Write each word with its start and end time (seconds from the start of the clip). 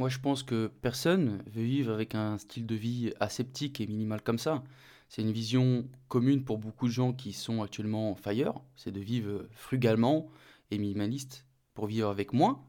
moi 0.00 0.08
je 0.08 0.18
pense 0.18 0.42
que 0.42 0.68
personne 0.80 1.42
veut 1.52 1.62
vivre 1.62 1.92
avec 1.92 2.14
un 2.14 2.38
style 2.38 2.64
de 2.64 2.74
vie 2.74 3.12
aseptique 3.20 3.82
et 3.82 3.86
minimal 3.86 4.22
comme 4.22 4.38
ça. 4.38 4.64
C'est 5.10 5.20
une 5.20 5.30
vision 5.30 5.86
commune 6.08 6.42
pour 6.42 6.56
beaucoup 6.56 6.86
de 6.86 6.92
gens 6.92 7.12
qui 7.12 7.34
sont 7.34 7.60
actuellement 7.60 8.14
fire, 8.14 8.54
c'est 8.76 8.92
de 8.92 9.00
vivre 9.00 9.46
frugalement 9.50 10.30
et 10.70 10.78
minimaliste 10.78 11.44
pour 11.74 11.84
vivre 11.84 12.08
avec 12.08 12.32
moins. 12.32 12.64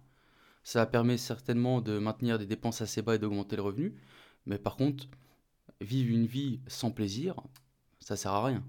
Ça 0.64 0.86
permet 0.86 1.18
certainement 1.18 1.80
de 1.80 2.00
maintenir 2.00 2.38
des 2.38 2.46
dépenses 2.46 2.82
assez 2.82 3.02
bas 3.02 3.16
et 3.16 3.18
d'augmenter 3.18 3.56
le 3.56 3.62
revenu. 3.62 3.96
Mais 4.46 4.58
par 4.58 4.76
contre, 4.76 5.06
vivre 5.80 6.14
une 6.14 6.26
vie 6.26 6.60
sans 6.68 6.92
plaisir, 6.92 7.36
ça 8.02 8.18
sert 8.18 8.34
à 8.34 8.46
rien. 8.46 8.62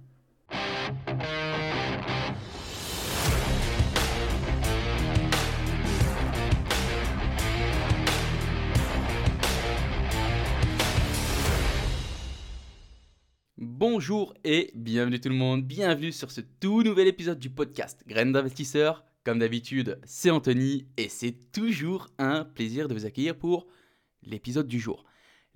Bonjour 13.84 14.32
et 14.44 14.70
bienvenue 14.76 15.20
tout 15.20 15.28
le 15.28 15.34
monde, 15.34 15.64
bienvenue 15.64 16.12
sur 16.12 16.30
ce 16.30 16.40
tout 16.40 16.84
nouvel 16.84 17.08
épisode 17.08 17.40
du 17.40 17.50
podcast 17.50 18.04
Graines 18.06 18.30
d'investisseurs. 18.30 19.04
Comme 19.24 19.40
d'habitude, 19.40 19.98
c'est 20.04 20.30
Anthony 20.30 20.86
et 20.96 21.08
c'est 21.08 21.50
toujours 21.50 22.06
un 22.16 22.44
plaisir 22.44 22.86
de 22.86 22.94
vous 22.94 23.06
accueillir 23.06 23.36
pour 23.36 23.66
l'épisode 24.22 24.68
du 24.68 24.78
jour. 24.78 25.04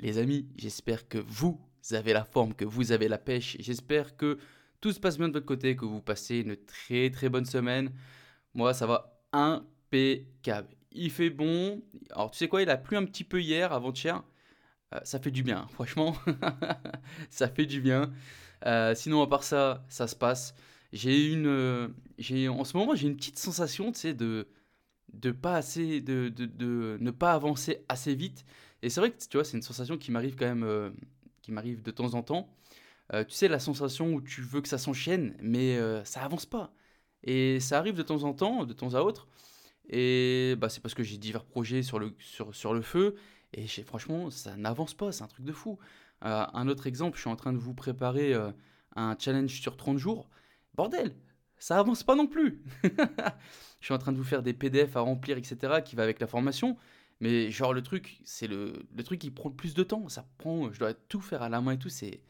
Les 0.00 0.18
amis, 0.18 0.48
j'espère 0.56 1.06
que 1.06 1.18
vous 1.18 1.60
avez 1.92 2.12
la 2.12 2.24
forme, 2.24 2.52
que 2.52 2.64
vous 2.64 2.90
avez 2.90 3.06
la 3.06 3.18
pêche, 3.18 3.58
j'espère 3.60 4.16
que 4.16 4.38
tout 4.80 4.90
se 4.90 4.98
passe 4.98 5.18
bien 5.18 5.28
de 5.28 5.32
votre 5.34 5.46
côté, 5.46 5.76
que 5.76 5.84
vous 5.84 6.02
passez 6.02 6.38
une 6.38 6.56
très 6.56 7.10
très 7.10 7.28
bonne 7.28 7.46
semaine. 7.46 7.92
Moi, 8.54 8.74
ça 8.74 8.88
va 8.88 9.20
impeccable. 9.32 10.74
Il 10.90 11.12
fait 11.12 11.30
bon. 11.30 11.80
Alors, 12.10 12.32
tu 12.32 12.38
sais 12.38 12.48
quoi, 12.48 12.62
il 12.62 12.70
a 12.70 12.76
plu 12.76 12.96
un 12.96 13.04
petit 13.04 13.22
peu 13.22 13.40
hier, 13.40 13.72
avant-hier. 13.72 14.24
Euh, 14.94 15.00
ça 15.04 15.18
fait 15.18 15.30
du 15.30 15.42
bien, 15.42 15.66
franchement. 15.72 16.16
ça 17.30 17.48
fait 17.48 17.66
du 17.66 17.80
bien. 17.80 18.12
Euh, 18.66 18.94
sinon, 18.94 19.22
à 19.22 19.26
part 19.28 19.44
ça, 19.44 19.84
ça 19.88 20.06
se 20.08 20.16
passe. 20.16 20.54
J'ai 20.92 21.32
une, 21.32 21.46
euh, 21.46 21.88
j'ai 22.18 22.48
en 22.48 22.64
ce 22.64 22.76
moment 22.76 22.94
j'ai 22.94 23.08
une 23.08 23.16
petite 23.16 23.38
sensation, 23.38 23.92
tu 23.92 24.00
sais, 24.00 24.14
de 24.14 24.48
de 25.14 25.30
de, 25.32 26.28
de, 26.30 26.46
de, 26.46 26.98
ne 27.00 27.10
pas 27.10 27.32
avancer 27.34 27.84
assez 27.88 28.14
vite. 28.14 28.44
Et 28.82 28.90
c'est 28.90 29.00
vrai 29.00 29.10
que 29.12 29.18
tu 29.18 29.36
vois, 29.36 29.44
c'est 29.44 29.56
une 29.56 29.62
sensation 29.62 29.98
qui 29.98 30.12
m'arrive 30.12 30.36
quand 30.36 30.46
même, 30.46 30.94
qui 31.42 31.52
m'arrive 31.52 31.82
de 31.82 31.90
temps 31.90 32.14
en 32.14 32.22
temps. 32.22 32.48
Tu 33.12 33.24
sais, 33.30 33.48
la 33.48 33.60
sensation 33.60 34.14
où 34.14 34.20
tu 34.22 34.42
veux 34.42 34.60
que 34.62 34.68
ça 34.68 34.78
s'enchaîne, 34.78 35.36
mais 35.40 35.78
ça 36.04 36.22
avance 36.22 36.46
pas. 36.46 36.72
Et 37.24 37.60
ça 37.60 37.78
arrive 37.78 37.94
de 37.96 38.02
temps 38.02 38.24
en 38.24 38.34
temps, 38.34 38.66
de 38.66 38.72
temps 38.74 38.94
à 38.94 39.02
autre. 39.02 39.28
Et 39.88 40.54
bah, 40.58 40.68
c'est 40.68 40.80
parce 40.80 40.94
que 40.94 41.02
j'ai 41.02 41.18
divers 41.18 41.44
projets 41.44 41.82
sur 41.82 41.98
le, 41.98 42.14
sur, 42.18 42.54
sur 42.54 42.74
le 42.74 42.82
feu. 42.82 43.16
Et 43.56 43.66
franchement, 43.82 44.30
ça 44.30 44.56
n'avance 44.56 44.94
pas, 44.94 45.12
c'est 45.12 45.24
un 45.24 45.28
truc 45.28 45.44
de 45.44 45.52
fou. 45.52 45.78
un 46.20 46.68
autre 46.68 46.86
exemple, 46.86 47.16
je 47.16 47.22
suis 47.22 47.30
en 47.30 47.36
train 47.36 47.52
de 47.52 47.58
vous 47.58 47.74
préparer 47.74 48.34
un 48.94 49.16
challenge 49.18 49.60
sur 49.60 49.76
30 49.76 49.98
jours. 49.98 50.28
Bordel, 50.74 51.14
ça 51.58 51.78
avance 51.78 52.02
pas 52.02 52.14
non 52.14 52.26
plus. 52.26 52.62
je 52.84 53.84
suis 53.84 53.94
en 53.94 53.98
train 53.98 54.12
de 54.12 54.18
vous 54.18 54.24
faire 54.24 54.42
des 54.42 54.52
PDF 54.52 54.96
à 54.96 55.00
remplir, 55.00 55.38
etc., 55.38 55.80
qui 55.84 55.96
va 55.96 56.02
avec 56.02 56.20
la 56.20 56.26
formation. 56.26 56.76
Mais 57.20 57.50
genre 57.50 57.72
le 57.72 57.82
truc, 57.82 58.20
c'est 58.24 58.46
le, 58.46 58.86
le 58.94 59.02
truc 59.02 59.20
qui 59.20 59.30
prend 59.30 59.48
le 59.48 59.54
plus 59.54 59.74
de 59.74 59.82
temps. 59.82 60.08
Ça 60.08 60.26
prend, 60.38 60.70
je 60.70 60.78
dois 60.78 60.92
tout 60.92 61.20
faire 61.20 61.42
à 61.42 61.48
la 61.48 61.60
main 61.60 61.72
et 61.72 61.78
tout. 61.78 61.88
C'est, 61.88 62.20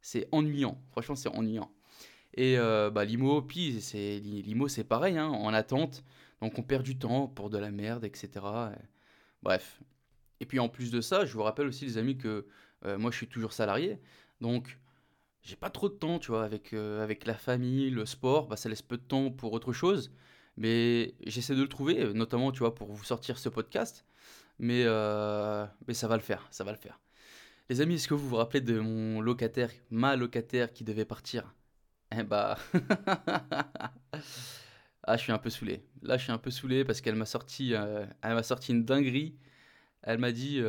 c'est 0.00 0.28
ennuyant. 0.32 0.80
Franchement, 0.92 1.16
c'est 1.16 1.28
ennuyant. 1.28 1.72
Et 2.34 2.56
euh, 2.58 2.90
bah, 2.90 3.04
l'IMO, 3.04 3.46
c'est, 3.80 4.22
c'est 4.68 4.84
pareil, 4.84 5.18
hein, 5.18 5.26
en 5.26 5.52
attente. 5.52 6.04
Donc 6.40 6.56
on 6.58 6.62
perd 6.62 6.84
du 6.84 6.96
temps 6.96 7.26
pour 7.26 7.50
de 7.50 7.58
la 7.58 7.70
merde, 7.72 8.04
etc. 8.04 8.30
Bref. 9.42 9.80
Et 10.40 10.46
puis 10.46 10.58
en 10.58 10.68
plus 10.68 10.90
de 10.90 11.00
ça, 11.00 11.24
je 11.24 11.32
vous 11.32 11.42
rappelle 11.42 11.66
aussi, 11.66 11.84
les 11.84 11.98
amis, 11.98 12.16
que 12.16 12.46
euh, 12.84 12.98
moi 12.98 13.10
je 13.10 13.16
suis 13.16 13.28
toujours 13.28 13.52
salarié. 13.52 14.00
Donc 14.40 14.78
j'ai 15.42 15.56
pas 15.56 15.70
trop 15.70 15.88
de 15.88 15.94
temps, 15.94 16.18
tu 16.18 16.30
vois, 16.30 16.44
avec, 16.44 16.72
euh, 16.72 17.02
avec 17.02 17.26
la 17.26 17.34
famille, 17.34 17.90
le 17.90 18.06
sport, 18.06 18.46
bah, 18.48 18.56
ça 18.56 18.68
laisse 18.68 18.82
peu 18.82 18.96
de 18.96 19.02
temps 19.02 19.30
pour 19.30 19.52
autre 19.52 19.72
chose. 19.72 20.12
Mais 20.56 21.14
j'essaie 21.26 21.54
de 21.54 21.62
le 21.62 21.68
trouver, 21.68 22.00
euh, 22.02 22.12
notamment, 22.12 22.52
tu 22.52 22.60
vois, 22.60 22.74
pour 22.74 22.92
vous 22.92 23.04
sortir 23.04 23.38
ce 23.38 23.48
podcast. 23.48 24.04
Mais, 24.60 24.84
mais 25.86 25.94
ça 25.94 26.08
va 26.08 26.16
le 26.16 26.22
faire, 26.22 26.48
ça 26.50 26.64
va 26.64 26.72
le 26.72 26.78
faire. 26.78 27.00
Les 27.70 27.80
amis, 27.80 27.94
est-ce 27.94 28.08
que 28.08 28.14
vous 28.14 28.28
vous 28.28 28.36
rappelez 28.36 28.60
de 28.60 28.80
mon 28.80 29.20
locataire, 29.20 29.70
ma 29.90 30.16
locataire 30.16 30.72
qui 30.72 30.84
devait 30.84 31.04
partir? 31.04 31.54
Eh 32.10 32.24
bah... 32.24 32.58
ah, 35.04 35.16
je 35.16 35.22
suis 35.22 35.32
un 35.32 35.38
peu 35.38 35.50
saoulé. 35.50 35.84
Là, 36.02 36.16
je 36.16 36.24
suis 36.24 36.32
un 36.32 36.38
peu 36.38 36.50
saoulé 36.50 36.84
parce 36.84 37.00
qu'elle 37.00 37.14
m'a 37.14 37.26
sorti, 37.26 37.72
elle 37.72 38.34
m'a 38.34 38.42
sorti 38.42 38.72
une 38.72 38.84
dinguerie. 38.84 39.36
Elle 40.08 40.16
m'a 40.18 40.32
dit... 40.32 40.62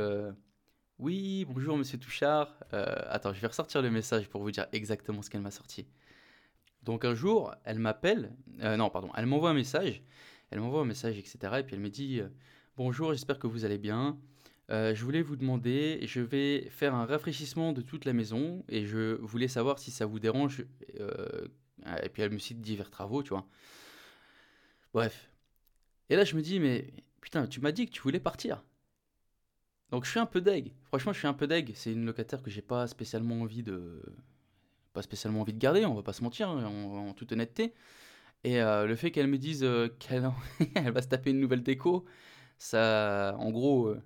Oui, 1.00 1.46
bonjour 1.46 1.78
monsieur 1.78 1.98
Touchard. 1.98 2.54
Euh, 2.74 2.86
attends, 3.08 3.32
je 3.34 3.40
vais 3.40 3.48
ressortir 3.48 3.82
le 3.82 3.90
message 3.90 4.28
pour 4.28 4.42
vous 4.42 4.52
dire 4.52 4.68
exactement 4.74 5.22
ce 5.22 5.30
qu'elle 5.30 5.40
m'a 5.40 5.50
sorti. 5.50 5.88
Donc 6.84 7.06
un 7.06 7.16
jour, 7.16 7.56
elle 7.64 7.80
m'appelle, 7.80 8.36
euh, 8.62 8.76
non 8.76 8.90
pardon, 8.90 9.10
elle 9.16 9.26
m'envoie 9.26 9.52
un 9.52 9.54
message, 9.54 10.04
elle 10.52 10.60
m'envoie 10.60 10.82
un 10.82 10.86
message, 10.86 11.18
etc. 11.18 11.38
Et 11.60 11.64
puis 11.64 11.76
elle 11.76 11.82
me 11.82 11.90
dit, 11.90 12.20
euh, 12.20 12.28
bonjour, 12.76 13.14
j'espère 13.14 13.40
que 13.40 13.48
vous 13.48 13.64
allez 13.64 13.78
bien. 13.78 14.20
je 14.70 15.02
voulais 15.06 15.22
vous 15.22 15.38
demander, 15.38 16.02
je 16.04 16.20
vais 16.20 16.68
faire 16.70 16.94
un 16.94 17.06
rafraîchissement 17.06 17.72
de 17.72 17.82
toute 17.82 18.04
la 18.04 18.12
maison 18.12 18.66
et 18.68 18.86
je 18.86 19.16
voulais 19.22 19.48
savoir 19.48 19.80
si 19.80 19.92
ça 19.92 20.06
vous 20.06 20.20
dérange. 20.20 20.66
et 22.04 22.10
puis 22.10 22.24
elle 22.24 22.32
me 22.32 22.40
cite 22.40 22.60
divers 22.60 22.92
travaux, 22.92 23.24
tu 23.24 23.30
vois. 23.30 23.48
Bref. 24.94 25.32
Et 26.10 26.18
là 26.18 26.26
je 26.26 26.36
me 26.36 26.42
dis, 26.42 26.60
mais 26.60 26.94
putain, 27.22 27.48
tu 27.48 27.62
m'as 27.62 27.72
dit 27.72 27.86
que 27.86 27.92
tu 27.92 28.02
voulais 28.02 28.20
partir. 28.20 28.66
Donc 29.92 30.06
je 30.06 30.12
suis 30.12 30.20
un 30.20 30.26
peu 30.26 30.42
deg. 30.42 30.74
Franchement, 30.86 31.14
je 31.14 31.20
suis 31.20 31.28
un 31.28 31.34
peu 31.34 31.48
deg. 31.48 31.72
C'est 31.76 31.92
une 31.92 32.06
locataire 32.06 32.42
que 32.44 32.52
j'ai 32.52 32.62
pas 32.62 32.88
spécialement 32.88 33.42
envie 33.42 33.64
de 33.64 34.02
pas 34.94 35.02
spécialement 35.02 35.42
envie 35.42 35.54
de 35.54 35.60
garder, 35.60 35.86
on 35.86 35.94
va 35.94 36.04
pas 36.04 36.14
se 36.14 36.24
mentir 36.24 36.50
hein, 36.50 36.66
en, 36.66 37.14
toute 37.14 37.32
honnêteté. 37.32 37.74
Et 38.44 38.62
euh, 38.62 38.86
le 38.86 38.96
fait 38.96 39.12
qu'elle 39.12 39.28
me 39.28 39.38
dise 39.38 39.64
euh, 39.64 39.90
qu'elle 40.00 40.32
elle 40.76 40.92
va 40.92 41.02
se 41.02 41.08
taper 41.08 41.32
une 41.32 41.40
nouvelle 41.40 41.64
déco, 41.64 42.06
ça 42.58 43.36
en 43.40 43.52
gros 43.52 43.88
euh, 43.88 44.02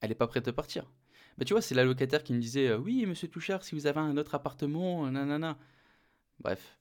elle 0.00 0.12
est 0.12 0.16
pas 0.16 0.26
prête 0.26 0.46
à 0.48 0.52
partir. 0.52 0.90
Bah 1.38 1.44
tu 1.44 1.54
vois, 1.54 1.62
c'est 1.62 1.74
la 1.74 1.84
locataire 1.84 2.22
qui 2.22 2.32
me 2.34 2.40
disait 2.40 2.74
"Oui, 2.74 3.04
monsieur 3.06 3.28
Touchard, 3.28 3.64
si 3.64 3.74
vous 3.74 3.86
avez 3.86 4.00
un 4.00 4.16
autre 4.16 4.34
appartement, 4.34 5.10
nanana." 5.10 5.58
Bref. 6.40 6.78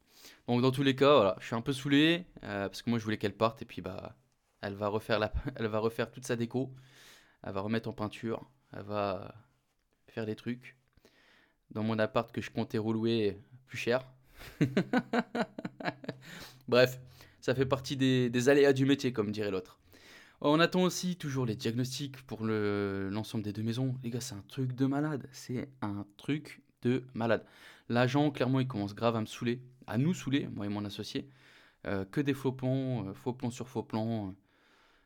Donc 0.47 0.62
dans 0.62 0.72
tous 0.72 0.84
les 0.84 0.96
cas, 0.96 1.16
voilà, 1.16 1.36
je 1.40 1.47
suis 1.47 1.56
un 1.56 1.62
peu 1.62 1.74
saoulé 1.74 2.25
parce 2.42 2.81
que 2.81 2.90
moi 2.90 3.00
je 3.00 3.03
voulais 3.06 3.18
qu'elle 3.18 3.36
parte 3.36 3.62
et 3.62 3.66
puis 3.66 3.81
bah 3.81 4.16
elle 4.62 4.75
va 4.75 4.88
refaire 4.90 5.19
la 5.19 5.31
elle 5.56 5.68
va 5.68 5.80
refaire 5.80 6.12
toute 6.12 6.25
sa 6.25 6.36
déco 6.36 6.74
elle 7.45 7.53
va 7.53 7.61
remettre 7.61 7.88
en 7.88 7.94
peinture, 7.94 8.50
elle 8.73 8.83
va 8.83 9.35
faire 10.07 10.25
des 10.25 10.35
trucs. 10.35 10.75
Dans 11.72 11.83
mon 11.83 12.00
appart 12.00 12.31
que 12.31 12.41
je 12.41 12.51
comptais 12.51 12.78
relouer 12.78 13.39
plus 13.67 13.78
cher. 13.78 14.06
Bref, 16.67 17.00
ça 17.41 17.53
fait 17.53 17.66
partie 17.66 17.95
des, 17.95 18.50
aléas 18.50 18.73
du 18.73 18.85
métier, 18.85 19.13
comme 19.13 19.31
dirait 19.31 19.51
l'autre. 19.51 19.79
On 20.41 20.59
attend 20.59 20.81
aussi 20.81 21.16
toujours 21.16 21.45
les 21.45 21.56
diagnostics 21.56 22.22
pour 22.23 22.44
l'ensemble 22.44 23.44
des 23.44 23.53
deux 23.53 23.63
maisons. 23.63 23.95
Les 24.03 24.09
gars, 24.09 24.22
c'est 24.22 24.35
un 24.35 24.44
truc 24.47 24.75
de 24.75 24.85
malade. 24.85 25.27
C'est 25.31 25.69
un 25.81 26.06
truc 26.17 26.62
de 26.81 27.03
malade. 27.13 27.45
L'agent, 27.89 28.31
clairement, 28.31 28.59
il 28.59 28.67
commence 28.67 28.95
grave 28.95 29.16
à 29.16 29.22
me 29.22 29.25
saouler, 29.25 29.62
à 29.88 29.97
nous 29.97 30.13
saouler, 30.13 30.47
moi 30.47 30.66
et 30.66 30.69
mon 30.69 30.85
associé. 30.85 31.29
Euh, 31.85 32.03
que 32.06 32.19
des 32.19 32.33
faux 32.33 32.51
plans, 32.51 33.07
euh, 33.07 33.13
faux 33.13 33.33
plans 33.33 33.51
sur 33.51 33.69
faux 33.69 33.83
plans. 33.83 34.33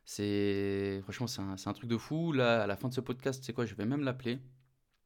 C'est 0.04 1.00
franchement 1.02 1.26
c'est 1.26 1.40
un, 1.40 1.54
un, 1.64 1.72
truc 1.72 1.88
de 1.88 1.96
fou. 1.96 2.32
Là, 2.32 2.62
à 2.62 2.66
la 2.66 2.76
fin 2.76 2.88
de 2.88 2.94
ce 2.94 3.00
podcast, 3.00 3.42
c'est 3.44 3.52
quoi 3.52 3.66
Je 3.66 3.74
vais 3.74 3.86
même 3.86 4.02
l'appeler. 4.02 4.40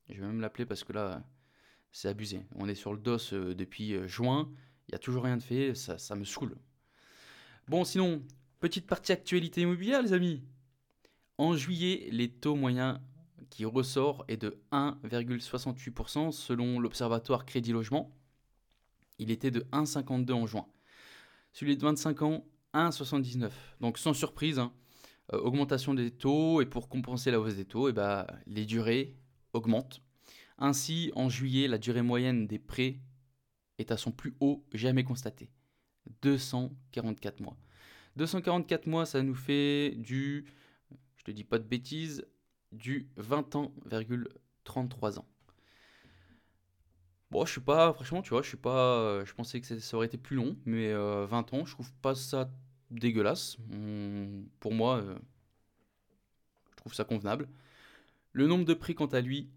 Je 0.08 0.20
vais 0.20 0.26
même 0.26 0.40
l'appeler 0.40 0.66
parce 0.66 0.84
que 0.84 0.92
là, 0.92 1.22
c'est 1.92 2.08
abusé. 2.08 2.44
On 2.56 2.68
est 2.68 2.74
sur 2.74 2.92
le 2.92 2.98
dos 2.98 3.18
euh, 3.32 3.54
depuis 3.54 3.94
euh, 3.94 4.06
juin. 4.06 4.50
Il 4.88 4.92
y 4.92 4.94
a 4.94 4.98
toujours 4.98 5.24
rien 5.24 5.36
de 5.36 5.42
fait. 5.42 5.74
Ça, 5.74 5.98
ça 5.98 6.14
me 6.14 6.24
saoule. 6.24 6.56
Bon, 7.68 7.84
sinon, 7.84 8.22
petite 8.60 8.86
partie 8.86 9.12
actualité 9.12 9.62
immobilière, 9.62 10.02
les 10.02 10.12
amis. 10.12 10.42
En 11.38 11.56
juillet, 11.56 12.08
les 12.10 12.30
taux 12.30 12.54
moyens 12.54 13.00
qui 13.50 13.64
ressort 13.64 14.24
est 14.28 14.36
de 14.36 14.58
1,68% 14.72 16.32
selon 16.32 16.80
l'Observatoire 16.80 17.46
Crédit 17.46 17.72
Logement. 17.72 18.14
Il 19.18 19.30
était 19.30 19.50
de 19.50 19.60
1,52 19.72 20.32
en 20.32 20.46
juin. 20.46 20.66
Celui 21.52 21.76
de 21.76 21.82
25 21.82 22.22
ans, 22.22 22.44
1,79. 22.74 23.50
Donc 23.80 23.98
sans 23.98 24.12
surprise, 24.12 24.58
hein, 24.58 24.72
euh, 25.32 25.38
augmentation 25.38 25.94
des 25.94 26.10
taux, 26.10 26.60
et 26.60 26.66
pour 26.66 26.88
compenser 26.88 27.30
la 27.30 27.40
hausse 27.40 27.56
des 27.56 27.64
taux, 27.64 27.88
eh 27.88 27.92
ben, 27.92 28.26
les 28.46 28.66
durées 28.66 29.16
augmentent. 29.52 30.02
Ainsi, 30.58 31.10
en 31.14 31.28
juillet, 31.28 31.66
la 31.68 31.78
durée 31.78 32.02
moyenne 32.02 32.46
des 32.46 32.58
prêts 32.58 33.00
est 33.78 33.90
à 33.90 33.96
son 33.96 34.12
plus 34.12 34.34
haut 34.40 34.64
jamais 34.72 35.04
constaté. 35.04 35.50
244 36.22 37.40
mois. 37.40 37.56
244 38.16 38.86
mois, 38.86 39.06
ça 39.06 39.22
nous 39.22 39.34
fait 39.34 39.94
du, 39.96 40.44
je 41.16 41.24
te 41.24 41.30
dis 41.30 41.44
pas 41.44 41.58
de 41.58 41.64
bêtises, 41.64 42.26
du 42.70 43.08
20 43.16 43.56
ans, 43.56 43.72
33 44.64 45.18
ans. 45.18 45.26
Bon, 47.30 47.44
je 47.44 47.52
suis 47.52 47.60
pas, 47.60 47.92
franchement, 47.92 48.22
tu 48.22 48.30
vois, 48.30 48.42
je 48.42 48.48
suis 48.48 48.56
pas, 48.56 49.24
je 49.24 49.32
pensais 49.32 49.60
que 49.60 49.78
ça 49.78 49.96
aurait 49.96 50.06
été 50.06 50.18
plus 50.18 50.36
long, 50.36 50.56
mais 50.64 50.92
20 50.92 50.96
euh, 50.96 51.26
ans, 51.26 51.64
je 51.64 51.72
trouve 51.72 51.92
pas 51.94 52.14
ça 52.14 52.48
dégueulasse. 52.98 53.56
pour 54.60 54.72
moi, 54.72 54.98
euh, 54.98 55.18
trouve 56.76 56.94
ça 56.94 57.04
convenable. 57.04 57.48
Le 58.32 58.46
nombre 58.46 58.64
de 58.64 58.74
prêts, 58.74 58.94
quant 58.94 59.06
à 59.06 59.20
lui, 59.20 59.50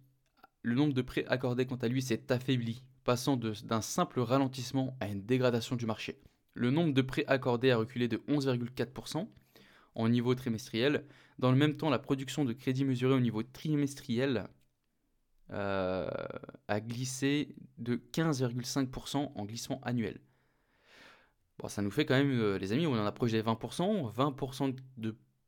le 0.62 0.75
nombre 0.75 0.94
de 0.94 1.01
prêts 1.01 1.25
accordés, 1.28 1.66
quant 1.66 1.75
à 1.75 1.88
lui, 1.88 2.01
s'est 2.01 2.31
affaibli, 2.31 2.84
passant 3.04 3.38
d'un 3.38 3.81
simple 3.81 4.19
ralentissement 4.19 4.98
à 5.00 5.07
une 5.07 5.25
dégradation 5.25 5.75
du 5.75 5.86
marché. 5.86 6.19
Le 6.54 6.72
nombre 6.72 6.94
de 6.94 7.01
prêts 7.01 7.25
accordés 7.28 7.72
a 7.72 7.78
reculé 7.78 8.07
de 8.07 8.18
11,4% 8.28 9.28
en 9.95 10.10
niveau 10.10 10.36
trimestriel. 10.36 11.06
Dans 11.40 11.51
le 11.51 11.57
même 11.57 11.75
temps, 11.75 11.90
la 11.90 12.00
production 12.00 12.45
de 12.45 12.54
crédit 12.54 12.86
mesuré 12.86 13.13
au 13.13 13.19
niveau 13.19 13.44
trimestriel 13.44 14.48
euh, 15.51 16.10
a 16.68 16.80
glissé 16.81 17.56
de 17.78 17.95
15,5% 18.13 19.31
en 19.36 19.45
glissement 19.45 19.80
annuel. 19.83 20.19
Bon, 21.59 21.68
ça 21.68 21.81
nous 21.81 21.92
fait 21.92 22.06
quand 22.06 22.15
même, 22.15 22.31
euh, 22.31 22.57
les 22.57 22.71
amis, 22.71 22.86
on 22.88 22.94
en 22.94 23.06
approche 23.06 23.31
des 23.31 23.42
20%, 23.42 24.13
20% 24.13 24.75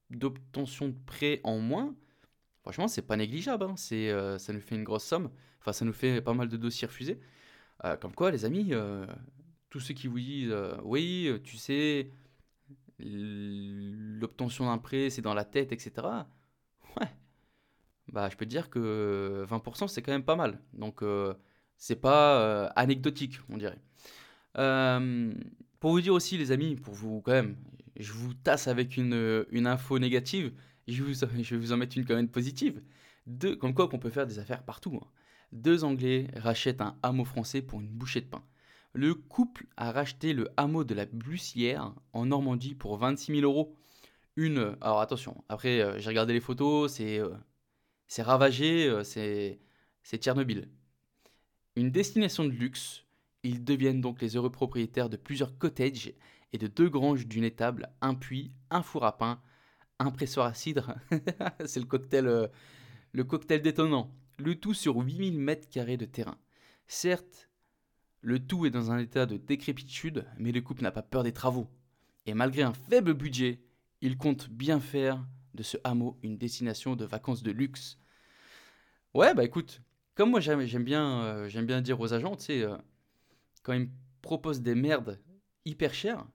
d'obtention 0.10 0.90
de, 0.90 0.96
prêts 1.06 1.40
en 1.44 1.60
moins. 1.60 1.96
Franchement, 2.62 2.88
c'est 2.88 3.04
pas 3.04 3.16
négligeable, 3.16 3.66
hein. 3.66 3.76
euh, 3.92 4.38
ça 4.38 4.54
nous 4.54 4.62
fait 4.62 4.76
une 4.76 4.84
grosse 4.84 5.04
somme. 5.04 5.30
Enfin, 5.62 5.74
ça 5.74 5.86
nous 5.86 5.94
fait 5.94 6.22
pas 6.22 6.34
mal 6.34 6.50
de 6.50 6.58
dossiers 6.58 6.88
refusés. 6.88 7.20
comme 8.02 8.14
quoi, 8.14 8.32
les 8.32 8.46
amis, 8.46 8.74
tous 9.70 9.80
ceux 9.80 9.94
qui 9.94 10.08
vous 10.08 10.20
disent 10.20 10.54
oui, 10.84 11.30
tu 11.44 11.58
sais, 11.58 12.12
l'obtention 13.00 14.66
d'un 14.66 14.78
prêt, 14.78 15.10
c'est 15.10 15.22
dans 15.22 15.34
la 15.34 15.46
tête, 15.46 15.72
etc. 15.72 16.08
Ouais, 17.00 17.08
bah, 18.12 18.30
je 18.30 18.36
peux 18.36 18.46
te 18.46 18.50
dire 18.50 18.70
que 18.70 19.46
20%, 19.50 19.88
c'est 19.88 20.02
quand 20.02 20.12
même 20.12 20.24
pas 20.24 20.36
mal. 20.36 20.60
Donc, 20.74 21.04
euh, 21.04 21.34
c'est 21.78 21.96
pas 21.96 22.42
euh, 22.42 22.70
anecdotique, 22.76 23.40
on 23.50 23.58
dirait. 23.58 23.80
Euh, 25.80 25.82
pour 25.82 25.92
vous 25.92 26.02
dire 26.02 26.14
aussi, 26.14 26.38
les 26.38 26.52
amis, 26.52 26.76
pour 26.76 26.94
vous 26.94 27.22
quand 27.22 27.32
même, 27.32 27.58
je 27.98 28.12
vous 28.12 28.34
tasse 28.34 28.68
avec 28.68 28.98
une, 28.98 29.46
une 29.52 29.68
info 29.68 30.00
négative, 30.00 30.54
je, 30.88 30.94
je 30.94 31.56
vais 31.56 31.58
vous 31.58 31.72
en 31.72 31.78
mettre 31.78 31.98
une 31.98 32.06
quand 32.06 32.16
même 32.16 32.30
positive. 32.30 32.82
Comme 33.60 33.74
quoi 33.74 33.88
qu'on 33.88 34.00
peut 34.00 34.10
faire 34.10 34.26
des 34.26 34.40
affaires 34.40 34.64
partout. 34.64 35.00
Hein. 35.02 35.08
Deux 35.52 35.84
Anglais 35.84 36.28
rachètent 36.36 36.82
un 36.82 36.98
hameau 37.04 37.26
français 37.26 37.62
pour 37.62 37.80
une 37.80 37.90
bouchée 37.90 38.22
de 38.22 38.26
pain. 38.26 38.44
Le 38.94 39.14
couple 39.14 39.68
a 39.78 39.92
racheté 39.92 40.34
le 40.34 40.50
hameau 40.58 40.84
de 40.84 40.96
la 40.96 41.06
Blussière 41.06 41.94
en 42.14 42.26
Normandie 42.26 42.74
pour 42.74 42.98
26 42.98 43.40
000 43.40 43.44
euros. 43.44 43.76
Une, 44.36 44.76
alors 44.82 45.02
attention, 45.02 45.44
après 45.50 46.00
j'ai 46.00 46.10
regardé 46.10 46.34
les 46.34 46.40
photos, 46.40 46.94
c'est 46.94 47.22
c'est 48.10 48.24
ravagé, 48.24 48.88
euh, 48.88 49.04
c'est 49.04 49.60
Tchernobyl. 50.18 50.68
Une 51.76 51.92
destination 51.92 52.44
de 52.44 52.50
luxe, 52.50 53.06
ils 53.44 53.64
deviennent 53.64 54.02
donc 54.02 54.22
les 54.22 54.36
heureux 54.36 54.52
propriétaires 54.52 55.10
de 55.10 55.18
plusieurs 55.18 55.58
cottages 55.58 56.14
et 56.52 56.58
de 56.58 56.68
deux 56.68 56.90
granges 56.90 57.28
d'une 57.28 57.44
étable, 57.44 57.90
un 58.02 58.16
puits, 58.16 58.52
un 58.70 58.82
four 58.82 59.06
à 59.06 59.18
pain, 59.18 59.42
un 60.00 60.12
pressoir 60.12 60.48
à 60.48 60.54
cidre. 60.54 60.96
c'est 61.66 61.80
le 61.80 61.86
cocktail, 61.86 62.28
euh, 62.28 62.48
le 63.12 63.24
cocktail 63.24 63.62
détonnant. 63.62 64.12
Le 64.38 64.56
tout 64.56 64.74
sur 64.74 64.98
8000 64.98 65.38
mètres 65.38 65.70
carrés 65.70 65.98
de 65.98 66.06
terrain. 66.06 66.38
Certes, 66.88 67.50
le 68.22 68.40
tout 68.40 68.66
est 68.66 68.72
dans 68.72 68.92
un 68.92 68.98
état 68.98 69.26
de 69.26 69.38
décrépitude, 69.38 70.26
mais 70.38 70.52
le 70.52 70.62
couple 70.62 70.84
n'a 70.84 70.92
pas 70.92 71.02
peur 71.02 71.24
des 71.24 71.34
travaux. 71.34 71.70
Et 72.26 72.34
malgré 72.34 72.64
un 72.64 72.74
faible 72.74 73.14
budget, 73.14 73.62
il 74.02 74.18
compte 74.18 74.50
bien 74.50 74.80
faire 74.80 75.26
de 75.54 75.64
ce 75.64 75.78
hameau 75.84 76.18
une 76.24 76.38
destination 76.38 76.96
de 76.96 77.06
vacances 77.06 77.44
de 77.44 77.52
luxe. 77.52 77.98
Ouais, 79.14 79.34
bah 79.34 79.44
écoute, 79.44 79.82
comme 80.16 80.32
moi 80.32 80.40
j'aime 80.40 80.84
bien, 80.84 81.24
euh, 81.24 81.62
bien 81.64 81.82
dire 81.82 82.00
aux 82.00 82.14
agents, 82.14 82.36
tu 82.36 82.46
sais, 82.46 82.64
euh, 82.64 82.78
quand 83.64 83.74
ils 83.74 83.82
me 83.82 83.90
proposent 84.22 84.62
des 84.62 84.76
merdes 84.76 85.20
hyper 85.66 85.94
chères, 85.94 86.26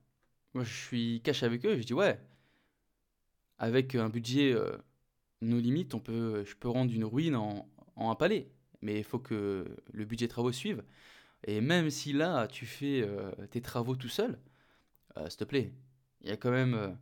moi 0.55 0.65
je 0.65 0.75
suis 0.75 1.21
cash 1.23 1.43
avec 1.43 1.65
eux, 1.67 1.79
je 1.79 1.85
dis 1.85 1.95
ouais, 1.95 2.21
avec 3.59 3.95
un 3.95 4.09
budget 4.09 4.53
euh, 4.53 4.77
nos 5.41 5.59
limites, 5.61 5.95
on 5.95 6.01
peut, 6.01 6.45
je 6.45 6.55
peux 6.57 6.69
rendre 6.69 6.93
une 6.93 7.05
ruine 7.05 7.37
en, 7.37 7.69
en 7.97 8.11
un 8.11 8.15
palais, 8.15 8.49
mais 8.83 8.99
il 8.99 9.05
faut 9.05 9.19
que 9.19 9.77
le 9.93 10.05
budget 10.05 10.29
travaux 10.29 10.53
suive. 10.53 10.83
Et 11.47 11.61
même 11.61 11.91
si 11.91 12.13
là 12.13 12.47
tu 12.49 12.67
fais 12.67 13.07
tes 13.51 13.61
travaux 13.61 13.97
tout 13.97 14.09
seul, 14.09 14.39
s'il 15.29 15.37
te 15.37 15.45
plaît, 15.45 15.73
il 16.23 16.29
y 16.29 16.33
a 16.33 16.37
quand 16.37 16.51
même 16.51 16.97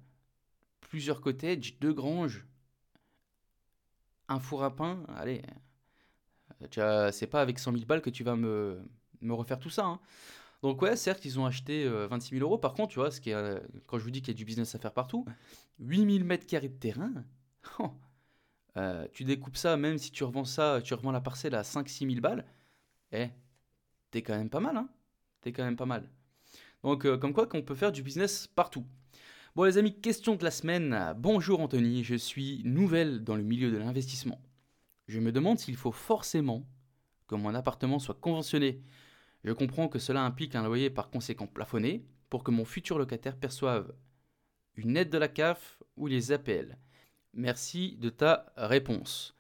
plusieurs 0.81 1.21
cottages, 1.21 1.79
deux 1.81 1.95
granges, 1.95 2.45
un 4.29 4.41
four 4.41 4.63
à 4.65 4.75
pain. 4.75 5.05
Allez, 5.17 5.43
c'est 7.13 7.27
pas 7.29 7.41
avec 7.41 7.59
100 7.59 7.73
000 7.73 7.85
balles 7.87 8.03
que 8.03 8.11
tu 8.11 8.25
vas 8.25 8.37
me, 8.37 8.83
me 9.23 9.35
refaire 9.35 9.59
tout 9.59 9.71
ça. 9.71 9.85
Hein. 9.87 10.01
Donc 10.63 10.81
ouais, 10.83 10.97
certes, 10.97 11.25
ils 11.25 11.41
ont 11.41 11.47
acheté 11.47 11.89
26 11.89 12.35
euh, 12.35 12.39
000 12.39 12.49
euros. 12.49 12.59
Par 12.59 12.75
contre, 12.75 12.93
tu 12.93 12.99
vois, 12.99 13.11
ce 13.11 13.21
euh, 13.29 13.59
quand 13.87 13.99
je 13.99 14.05
vous 14.05 14.11
dis 14.11 14.21
qu'il 14.21 14.33
y 14.33 14.37
a 14.37 14.39
du 14.39 14.45
business 14.45 14.75
à 14.75 14.79
faire 14.79 14.93
partout, 14.93 15.25
8000 15.81 16.25
mètres 16.25 16.47
carrés 16.47 16.69
de 16.69 16.79
terrain, 16.79 17.13
oh, 17.79 17.91
euh, 18.77 19.07
tu 19.13 19.25
découpes 19.25 19.57
ça, 19.57 19.77
même 19.77 19.99
si 19.99 20.13
tu 20.13 20.25
revends 20.25 20.45
ça, 20.45 20.81
tu 20.83 20.95
revends 20.95 21.13
la 21.13 21.21
parcelle 21.21 21.55
à 21.55 21.63
5-6 21.63 22.09
000 22.09 22.21
balles, 22.21 22.45
eh, 23.11 23.29
t'es 24.11 24.23
quand 24.23 24.37
même 24.37 24.51
pas 24.51 24.61
mal, 24.61 24.77
hein 24.77 24.89
T'es 25.41 25.53
quand 25.53 25.65
même 25.65 25.77
pas 25.77 25.87
mal. 25.87 26.09
Donc, 26.85 27.03
comme 27.19 27.33
quoi 27.33 27.47
qu'on 27.47 27.63
peut 27.63 27.75
faire 27.75 27.91
du 27.91 28.03
business 28.03 28.47
partout. 28.47 28.85
Bon 29.55 29.65
les 29.65 29.77
amis, 29.77 29.93
question 30.01 30.35
de 30.37 30.45
la 30.45 30.51
semaine. 30.51 31.15
Bonjour 31.19 31.61
Anthony, 31.61 32.05
je 32.05 32.15
suis 32.15 32.63
nouvelle 32.65 33.23
dans 33.23 33.37
le 33.37 33.43
milieu 33.43 33.71
de 33.71 33.77
l'investissement. 33.77 34.41
Je 35.09 35.21
me 35.21 35.31
demande 35.31 35.59
s'il 35.59 35.77
faut 35.77 35.93
forcément 35.93 36.67
que 37.27 37.35
mon 37.35 37.55
appartement 37.55 37.99
soit 37.99 38.15
conventionné. 38.15 38.81
Je 39.45 39.53
comprends 39.53 39.89
que 39.89 39.99
cela 39.99 40.25
implique 40.25 40.55
un 40.55 40.65
loyer 40.65 40.91
par 40.91 41.11
conséquent 41.11 41.47
plafonné 41.47 42.05
pour 42.31 42.45
que 42.45 42.51
mon 42.51 42.65
futur 42.65 42.99
locataire 42.99 43.37
perçoive 43.37 43.95
une 44.77 44.97
aide 44.97 45.11
de 45.11 45.19
la 45.19 45.29
CAF 45.29 45.83
ou 45.97 46.07
les 46.07 46.33
APL. 46.33 46.79
Merci 47.35 47.97
de 48.01 48.09
ta 48.09 48.53
réponse. 48.57 49.37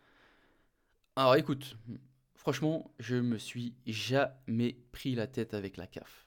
Alors 1.16 1.36
écoute, 1.36 1.76
franchement, 2.34 2.92
je 2.98 3.16
me 3.16 3.38
suis 3.38 3.74
jamais 3.86 4.76
pris 4.92 5.14
la 5.14 5.26
tête 5.26 5.54
avec 5.54 5.76
la 5.76 5.86
CAF. 5.86 6.26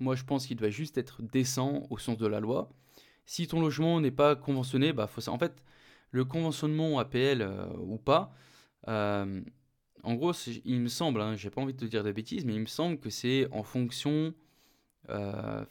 Moi, 0.00 0.16
je 0.16 0.24
pense 0.24 0.46
qu'il 0.46 0.56
doit 0.56 0.70
juste 0.70 0.98
être 0.98 1.22
décent 1.22 1.86
au 1.90 1.98
sens 1.98 2.18
de 2.18 2.26
la 2.26 2.40
loi 2.40 2.70
si 3.26 3.46
ton 3.46 3.60
logement 3.60 4.00
n'est 4.00 4.10
pas 4.10 4.36
conventionné, 4.36 4.92
bah 4.92 5.06
faut 5.06 5.26
En 5.28 5.38
fait, 5.38 5.62
le 6.10 6.24
conventionnement 6.24 6.98
APL 6.98 7.42
euh, 7.42 7.66
ou 7.78 7.98
pas, 7.98 8.34
euh, 8.88 9.40
en 10.02 10.14
gros, 10.14 10.32
il 10.64 10.80
me 10.80 10.88
semble, 10.88 11.20
hein, 11.20 11.36
j'ai 11.36 11.50
pas 11.50 11.60
envie 11.60 11.74
de 11.74 11.78
te 11.78 11.84
dire 11.84 12.04
des 12.04 12.12
bêtises, 12.12 12.44
mais 12.44 12.54
il 12.54 12.60
me 12.60 12.66
semble 12.66 12.98
que 12.98 13.10
c'est 13.10 13.48
en 13.52 13.62
fonction. 13.62 14.34
Euh, 15.10 15.64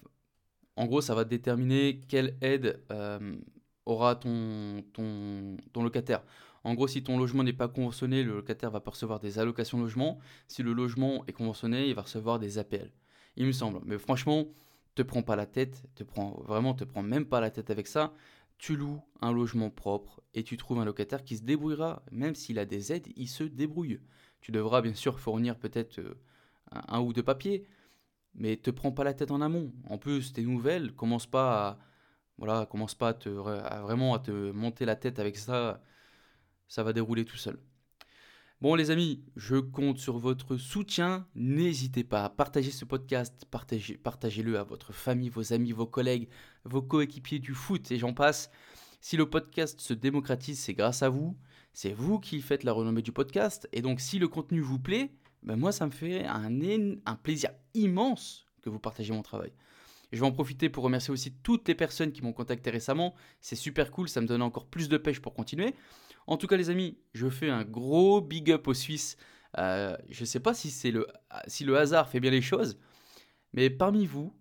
en 0.76 0.86
gros, 0.86 1.02
ça 1.02 1.16
va 1.16 1.26
déterminer 1.26 2.00
quelle 2.08 2.38
aide 2.42 2.82
aura 3.86 4.16
ton, 4.16 4.84
ton, 4.94 5.58
ton 5.74 5.84
locataire. 5.84 6.24
En 6.64 6.74
gros, 6.76 6.88
si 6.88 7.04
ton 7.04 7.18
logement 7.18 7.44
n'est 7.44 7.54
pas 7.54 7.68
conventionné, 7.68 8.24
le 8.24 8.36
locataire 8.36 8.70
va 8.72 8.80
percevoir 8.80 9.20
des 9.20 9.40
allocations 9.40 9.80
logement. 9.80 10.20
Si 10.48 10.62
le 10.64 10.74
logement 10.74 11.26
est 11.28 11.34
conventionné, 11.34 11.88
il 11.88 11.96
va 11.96 12.04
recevoir 12.04 12.40
des 12.40 12.58
APL. 12.60 12.92
Il 13.36 13.48
me 13.48 13.52
semble. 13.52 13.80
Mais 13.86 13.98
franchement, 13.98 14.46
te 14.96 15.02
prends 15.02 15.24
pas 15.24 15.36
la 15.36 15.46
tête, 15.46 15.84
te 15.96 16.04
prends 16.04 16.42
vraiment 16.46 16.74
te 16.74 16.84
prends 16.84 17.02
même 17.02 17.26
pas 17.26 17.40
la 17.42 17.50
tête 17.50 17.70
avec 17.70 17.88
ça. 17.88 18.14
Tu 18.62 18.76
loues 18.76 19.02
un 19.22 19.34
logement 19.34 19.72
propre 19.72 20.22
et 20.36 20.44
tu 20.44 20.56
trouves 20.56 20.78
un 20.78 20.86
locataire 20.86 21.24
qui 21.24 21.36
se 21.36 21.42
débrouillera, 21.42 22.04
même 22.12 22.36
s'il 22.36 22.60
a 22.60 22.66
des 22.66 22.94
aides, 22.94 23.08
il 23.16 23.28
se 23.28 23.44
débrouille. 23.44 24.00
Tu 24.40 24.52
devras 24.52 24.82
bien 24.82 24.94
sûr 24.94 25.20
fournir 25.20 25.58
peut-être 25.58 25.98
euh, 25.98 26.14
un, 26.70 27.00
ou 27.00 27.12
deux 27.12 27.24
papiers, 27.24 27.66
mais 28.36 28.58
te 28.58 28.70
prends 28.70 28.92
pas 28.92 29.04
la 29.04 29.16
tête 29.16 29.32
en 29.32 29.42
amont. 29.42 29.74
En 29.90 29.98
plus, 29.98 30.32
tes 30.32 30.44
nouvelles, 30.44 30.94
commence 30.94 31.26
pas 31.26 31.80
voilà, 32.38 32.68
commence 32.68 32.94
pas 32.94 33.10
à 33.10 33.82
vraiment 33.82 34.14
à 34.14 34.20
te 34.20 34.52
monter 34.52 34.86
la 34.86 34.96
tête 34.96 35.18
avec 35.18 35.38
ça, 35.38 35.82
ça 36.68 36.84
va 36.84 36.94
dérouler 36.94 37.26
tout 37.26 37.38
seul. 37.38 37.60
Bon 38.62 38.76
les 38.76 38.92
amis, 38.92 39.24
je 39.36 39.56
compte 39.56 39.98
sur 39.98 40.20
votre 40.20 40.56
soutien. 40.56 41.26
N'hésitez 41.34 42.04
pas 42.04 42.26
à 42.26 42.30
partager 42.30 42.70
ce 42.70 42.86
podcast, 42.86 43.44
partagez, 43.50 43.98
partagez-le 43.98 44.60
à 44.60 44.64
votre 44.64 44.94
famille, 44.94 45.30
vos 45.30 45.52
amis, 45.52 45.72
vos 45.72 45.88
collègues, 45.88 46.30
vos 46.64 46.84
coéquipiers 46.84 47.40
du 47.40 47.56
foot 47.56 47.90
et 47.90 47.98
j'en 47.98 48.14
passe. 48.14 48.52
Si 49.00 49.18
le 49.18 49.28
podcast 49.28 49.82
se 49.82 49.96
démocratise, 49.96 50.60
c'est 50.60 50.76
grâce 50.76 51.02
à 51.02 51.10
vous. 51.10 51.36
C'est 51.74 51.92
vous 51.92 52.20
qui 52.20 52.40
faites 52.40 52.64
la 52.64 52.72
renommée 52.72 53.02
du 53.02 53.12
podcast. 53.12 53.68
Et 53.74 53.82
donc 53.82 54.00
si 54.00 54.20
le 54.20 54.28
contenu 54.28 54.62
vous 54.62 54.78
plaît, 54.78 55.10
ben 55.42 55.56
moi 55.56 55.72
ça 55.72 55.88
me 55.88 55.92
fait 55.92 56.28
un, 56.28 56.52
un 57.08 57.16
plaisir 57.16 57.50
immense 57.74 58.46
que 58.62 58.70
vous 58.70 58.78
partagez 58.78 59.12
mon 59.12 59.24
travail. 59.24 59.54
Je 60.12 60.20
vais 60.20 60.28
en 60.28 60.32
profiter 60.32 60.70
pour 60.70 60.84
remercier 60.84 61.12
aussi 61.12 61.32
toutes 61.42 61.68
les 61.68 61.74
personnes 61.74 62.12
qui 62.12 62.22
m'ont 62.22 62.34
contacté 62.34 62.70
récemment. 62.70 63.16
C'est 63.40 63.56
super 63.56 63.90
cool, 63.90 64.08
ça 64.08 64.22
me 64.22 64.28
donne 64.28 64.44
encore 64.44 64.68
plus 64.68 64.88
de 64.88 64.98
pêche 64.98 65.20
pour 65.20 65.34
continuer. 65.34 65.74
En 66.28 66.38
tout 66.38 66.48
cas, 66.48 66.58
les 66.58 66.70
amis, 66.70 66.98
je 67.14 67.30
fais 67.30 67.50
un 67.50 67.64
gros 67.64 68.22
big 68.22 68.52
up 68.52 68.68
aux 68.68 68.74
Suisses. 68.74 69.18
Euh, 69.58 69.98
je 70.10 70.22
ne 70.22 70.26
sais 70.26 70.40
pas 70.40 70.54
si, 70.54 70.70
c'est 70.72 70.92
le, 70.92 71.78
hasard 71.78 72.10
fait 72.10 72.20
bien 72.20 72.32
les 72.32 72.42
choses, 72.42 72.78
mais 73.54 73.70
parmi 73.70 74.06
vous, 74.06 74.34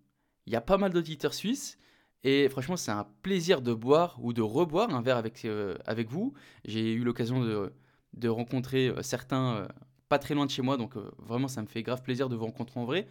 il 0.46 0.52
y 0.52 0.56
a 0.56 0.60
pas 0.60 0.78
mal 0.78 0.92
d'auditeurs 0.92 1.34
suisses. 1.34 1.78
Et 2.22 2.48
franchement, 2.48 2.76
c'est 2.76 2.90
un 2.90 3.06
plaisir 3.22 3.62
de 3.62 3.72
boire 3.72 4.18
ou 4.22 4.32
de 4.32 4.42
reboire 4.42 4.94
un 4.94 5.02
verre 5.02 5.16
avec, 5.16 5.44
euh, 5.44 5.76
vous. 6.08 6.34
J'ai 6.64 6.92
eu 6.92 7.02
l'occasion 7.02 7.42
de, 7.42 7.72
de, 8.14 8.28
rencontrer 8.28 8.88
euh, 8.88 9.02
certains 9.02 9.68
pas 10.08 10.18
très 10.18 10.34
loin 10.34 10.44
de 10.44 10.50
chez 10.50 10.62
moi, 10.62 10.76
donc 10.76 10.96
vraiment, 11.18 11.48
ça 11.48 11.62
me 11.62 11.68
fait 11.68 11.82
grave 11.82 12.02
plaisir 12.02 12.28
de 12.28 12.36
vous 12.36 12.44
rencontrer 12.44 12.80
en 12.80 12.84
vrai. 12.84 13.06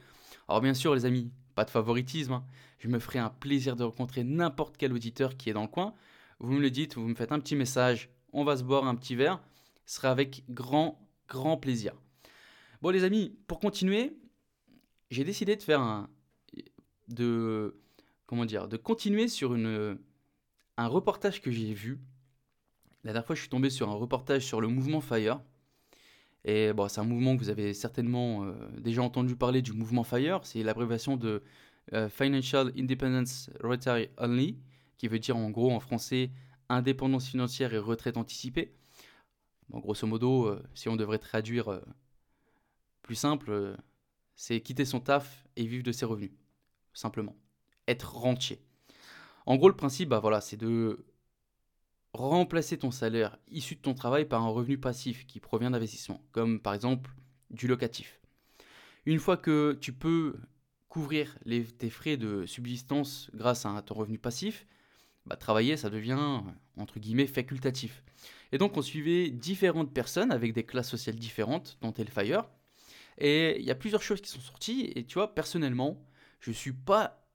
Alors 0.47 0.61
bien 0.61 0.73
sûr, 0.73 0.93
les 0.93 1.05
amis, 1.05 1.31
pas 1.55 1.63
de 1.63 1.69
favoritisme. 1.69 2.33
Hein. 2.33 2.43
Je 2.77 2.87
me 2.87 2.99
ferai 2.99 3.19
un 3.19 3.29
plaisir 3.29 3.75
de 3.75 3.83
rencontrer 3.83 4.23
n'importe 4.23 4.77
quel 4.77 4.93
auditeur 4.93 5.37
qui 5.37 5.49
est 5.49 5.53
dans 5.53 5.61
le 5.61 5.67
coin. 5.67 5.93
Vous 6.39 6.53
me 6.53 6.59
le 6.59 6.69
dites, 6.69 6.95
vous 6.95 7.07
me 7.07 7.15
faites 7.15 7.31
un 7.31 7.39
petit 7.39 7.55
message 7.55 8.09
on 8.33 8.43
va 8.43 8.57
se 8.57 8.63
boire 8.63 8.85
un 8.85 8.95
petit 8.95 9.15
verre. 9.15 9.41
Ce 9.85 9.95
sera 9.97 10.11
avec 10.11 10.43
grand, 10.49 10.99
grand 11.27 11.57
plaisir. 11.57 11.93
Bon 12.81 12.89
les 12.89 13.03
amis, 13.03 13.35
pour 13.47 13.59
continuer, 13.59 14.17
j'ai 15.09 15.23
décidé 15.23 15.55
de 15.55 15.61
faire 15.61 15.81
un... 15.81 16.09
de... 17.07 17.75
comment 18.25 18.45
dire 18.45 18.67
De 18.67 18.77
continuer 18.77 19.27
sur 19.27 19.55
une, 19.55 19.97
un 20.77 20.87
reportage 20.87 21.41
que 21.41 21.51
j'ai 21.51 21.73
vu. 21.73 21.99
La 23.03 23.13
dernière 23.13 23.25
fois, 23.25 23.35
je 23.35 23.41
suis 23.41 23.49
tombé 23.49 23.69
sur 23.69 23.89
un 23.89 23.93
reportage 23.93 24.45
sur 24.45 24.61
le 24.61 24.67
mouvement 24.67 25.01
FIRE. 25.01 25.41
Et 26.45 26.71
bon, 26.73 26.87
c'est 26.87 27.01
un 27.01 27.05
mouvement 27.05 27.35
que 27.35 27.41
vous 27.41 27.49
avez 27.49 27.73
certainement 27.73 28.45
euh, 28.45 28.53
déjà 28.77 29.01
entendu 29.01 29.35
parler 29.35 29.61
du 29.61 29.73
mouvement 29.73 30.03
FIRE. 30.03 30.39
C'est 30.43 30.63
l'abréviation 30.63 31.17
de 31.17 31.43
euh, 31.93 32.07
Financial 32.07 32.71
Independence 32.77 33.49
Retire 33.61 34.07
Only, 34.17 34.57
qui 34.97 35.07
veut 35.07 35.19
dire 35.19 35.35
en 35.35 35.49
gros 35.49 35.71
en 35.71 35.79
français 35.79 36.31
indépendance 36.69 37.27
financière 37.27 37.73
et 37.73 37.79
retraite 37.79 38.17
anticipée. 38.17 38.73
Bon, 39.69 39.79
grosso 39.79 40.07
modo, 40.07 40.45
euh, 40.45 40.63
si 40.73 40.89
on 40.89 40.95
devrait 40.95 41.19
traduire 41.19 41.81
plus 43.01 43.15
simple, 43.15 43.75
c'est 44.35 44.61
quitter 44.61 44.85
son 44.85 44.99
taf 44.99 45.45
et 45.55 45.65
vivre 45.65 45.83
de 45.83 45.91
ses 45.91 46.05
revenus. 46.05 46.31
Simplement. 46.93 47.35
Être 47.87 48.15
rentier. 48.15 48.61
En 49.45 49.55
gros, 49.57 49.67
le 49.67 49.75
principe, 49.75 50.09
bah 50.09 50.19
voilà, 50.19 50.41
c'est 50.41 50.57
de 50.57 51.05
remplacer 52.13 52.77
ton 52.77 52.91
salaire 52.91 53.37
issu 53.49 53.75
de 53.75 53.81
ton 53.81 53.93
travail 53.93 54.25
par 54.25 54.41
un 54.43 54.49
revenu 54.49 54.77
passif 54.77 55.25
qui 55.27 55.39
provient 55.39 55.71
d'investissement, 55.71 56.21
comme 56.31 56.59
par 56.59 56.73
exemple 56.73 57.11
du 57.49 57.67
locatif. 57.67 58.19
Une 59.05 59.19
fois 59.19 59.37
que 59.37 59.77
tu 59.79 59.93
peux 59.93 60.35
couvrir 60.87 61.37
tes 61.77 61.89
frais 61.89 62.17
de 62.17 62.45
subsistance 62.45 63.29
grâce 63.33 63.65
à 63.65 63.81
ton 63.81 63.95
revenu 63.95 64.17
passif, 64.17 64.65
bah, 65.29 65.35
travailler, 65.35 65.77
ça 65.77 65.91
devient, 65.91 66.41
entre 66.75 66.99
guillemets, 66.99 67.27
facultatif. 67.27 68.03
Et 68.51 68.57
donc, 68.57 68.75
on 68.77 68.81
suivait 68.81 69.29
différentes 69.29 69.93
personnes 69.93 70.31
avec 70.31 70.53
des 70.53 70.63
classes 70.63 70.89
sociales 70.89 71.15
différentes, 71.15 71.77
dont 71.81 71.93
Fire. 71.93 72.49
Et 73.19 73.59
il 73.59 73.65
y 73.65 73.69
a 73.69 73.75
plusieurs 73.75 74.01
choses 74.01 74.21
qui 74.21 74.29
sont 74.29 74.39
sorties. 74.39 74.91
Et 74.95 75.05
tu 75.05 75.15
vois, 75.15 75.35
personnellement, 75.35 76.03
je 76.39 76.49
ne 76.49 76.55
suis 76.55 76.73
pas 76.73 77.27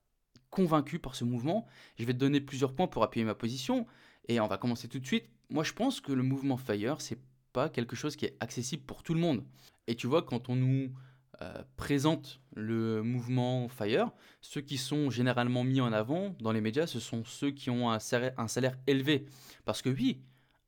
convaincu 0.50 0.98
par 0.98 1.14
ce 1.14 1.24
mouvement. 1.24 1.66
Je 1.98 2.04
vais 2.04 2.14
te 2.14 2.18
donner 2.18 2.40
plusieurs 2.40 2.74
points 2.74 2.88
pour 2.88 3.04
appuyer 3.04 3.24
ma 3.24 3.36
position. 3.36 3.86
Et 4.26 4.40
on 4.40 4.48
va 4.48 4.58
commencer 4.58 4.88
tout 4.88 4.98
de 4.98 5.06
suite. 5.06 5.26
Moi, 5.50 5.62
je 5.62 5.72
pense 5.72 6.00
que 6.00 6.12
le 6.12 6.24
mouvement 6.24 6.56
Fire, 6.56 7.00
c'est 7.00 7.20
pas 7.52 7.68
quelque 7.68 7.94
chose 7.94 8.16
qui 8.16 8.24
est 8.24 8.36
accessible 8.40 8.82
pour 8.82 9.04
tout 9.04 9.14
le 9.14 9.20
monde. 9.20 9.44
Et 9.86 9.94
tu 9.94 10.08
vois, 10.08 10.22
quand 10.22 10.48
on 10.48 10.56
nous 10.56 10.90
présente 11.76 12.40
le 12.54 13.02
mouvement 13.02 13.68
Fire, 13.68 14.10
ceux 14.40 14.60
qui 14.60 14.78
sont 14.78 15.10
généralement 15.10 15.64
mis 15.64 15.80
en 15.80 15.92
avant 15.92 16.34
dans 16.40 16.52
les 16.52 16.60
médias, 16.60 16.86
ce 16.86 17.00
sont 17.00 17.24
ceux 17.24 17.50
qui 17.50 17.70
ont 17.70 17.90
un 17.90 17.98
salaire, 17.98 18.32
un 18.38 18.48
salaire 18.48 18.78
élevé. 18.86 19.26
Parce 19.64 19.82
que 19.82 19.88
oui, 19.88 20.20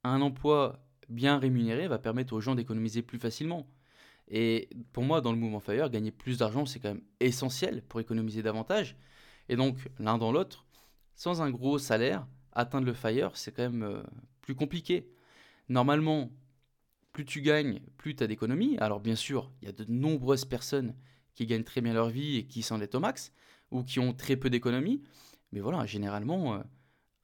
un 0.04 0.20
emploi 0.20 0.85
bien 1.08 1.38
rémunéré 1.38 1.88
va 1.88 1.99
permettre 1.99 2.32
aux 2.32 2.40
gens 2.40 2.54
d'économiser 2.54 3.02
plus 3.02 3.18
facilement. 3.18 3.66
Et 4.28 4.68
pour 4.92 5.04
moi, 5.04 5.20
dans 5.20 5.32
le 5.32 5.38
mouvement 5.38 5.61
Fire, 5.61 5.88
gagner 5.88 6.11
plus 6.11 6.38
d'argent, 6.38 6.66
c'est 6.66 6.80
quand 6.80 6.94
même 6.94 7.04
essentiel 7.20 7.82
pour 7.82 8.00
économiser 8.00 8.42
davantage. 8.42 8.96
Et 9.49 9.56
donc, 9.56 9.78
l'un 9.99 10.18
dans 10.18 10.32
l'autre, 10.32 10.66
sans 11.14 11.42
un 11.42 11.50
gros 11.50 11.78
salaire, 11.78 12.26
atteindre 12.52 12.87
le 12.87 12.94
fire, 12.94 13.30
c'est 13.35 13.52
quand 13.52 13.62
même 13.62 13.82
euh, 13.82 14.02
plus 14.40 14.54
compliqué. 14.54 15.08
Normalement, 15.68 16.30
plus 17.16 17.25
tu 17.25 17.40
gagnes, 17.40 17.80
plus 17.96 18.14
tu 18.14 18.23
as 18.23 18.26
d'économies. 18.26 18.76
Alors 18.76 19.00
bien 19.00 19.16
sûr, 19.16 19.50
il 19.62 19.64
y 19.64 19.68
a 19.70 19.73
de 19.73 19.87
nombreuses 19.88 20.44
personnes 20.44 20.94
qui 21.35 21.46
gagnent 21.46 21.64
très 21.64 21.80
bien 21.80 21.94
leur 21.94 22.11
vie 22.11 22.37
et 22.37 22.46
qui 22.46 22.61
s'endettent 22.61 22.94
au 22.94 23.00
max, 23.00 23.32
ou 23.70 23.82
qui 23.85 24.00
ont 24.00 24.12
très 24.12 24.37
peu 24.37 24.50
d'économies. 24.50 25.02
Mais 25.50 25.61
voilà, 25.61 25.87
généralement, 25.87 26.56
euh, 26.56 26.58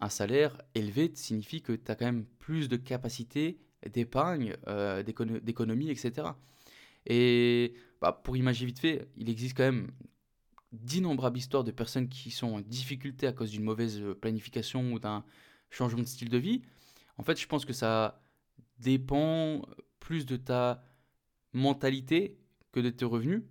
un 0.01 0.09
salaire 0.09 0.57
élevé 0.75 1.11
signifie 1.13 1.61
que 1.61 1.75
tu 1.75 1.91
as 1.91 1.95
quand 1.95 2.07
même 2.07 2.25
plus 2.39 2.71
de 2.71 2.79
capacité 2.79 3.59
d'épargne, 3.93 4.57
euh, 4.67 5.03
d'économie, 5.03 5.91
etc. 5.91 6.29
Et 7.05 7.75
bah, 8.01 8.19
pour 8.25 8.39
imaginer 8.39 8.69
vite 8.69 8.79
fait, 8.79 9.09
il 9.19 9.29
existe 9.29 9.55
quand 9.59 9.65
même 9.65 9.91
d'innombrables 10.73 11.37
histoires 11.37 11.65
de 11.65 11.71
personnes 11.71 12.09
qui 12.09 12.31
sont 12.31 12.55
en 12.55 12.61
difficulté 12.63 13.27
à 13.27 13.35
cause 13.35 13.51
d'une 13.51 13.65
mauvaise 13.65 14.01
euh, 14.01 14.15
planification 14.15 14.95
ou 14.95 14.99
d'un 14.99 15.23
changement 15.69 16.01
de 16.01 16.09
style 16.09 16.31
de 16.31 16.39
vie. 16.39 16.63
En 17.19 17.25
fait, 17.25 17.39
je 17.39 17.47
pense 17.47 17.67
que 17.67 17.75
ça 17.75 18.23
dépend 18.83 19.63
plus 20.01 20.27
de 20.27 20.37
ta 20.37 20.83
mentalité 21.53 22.39
que 22.73 22.81
de 22.81 22.91
tes 22.91 23.05
revenus. 23.05 23.43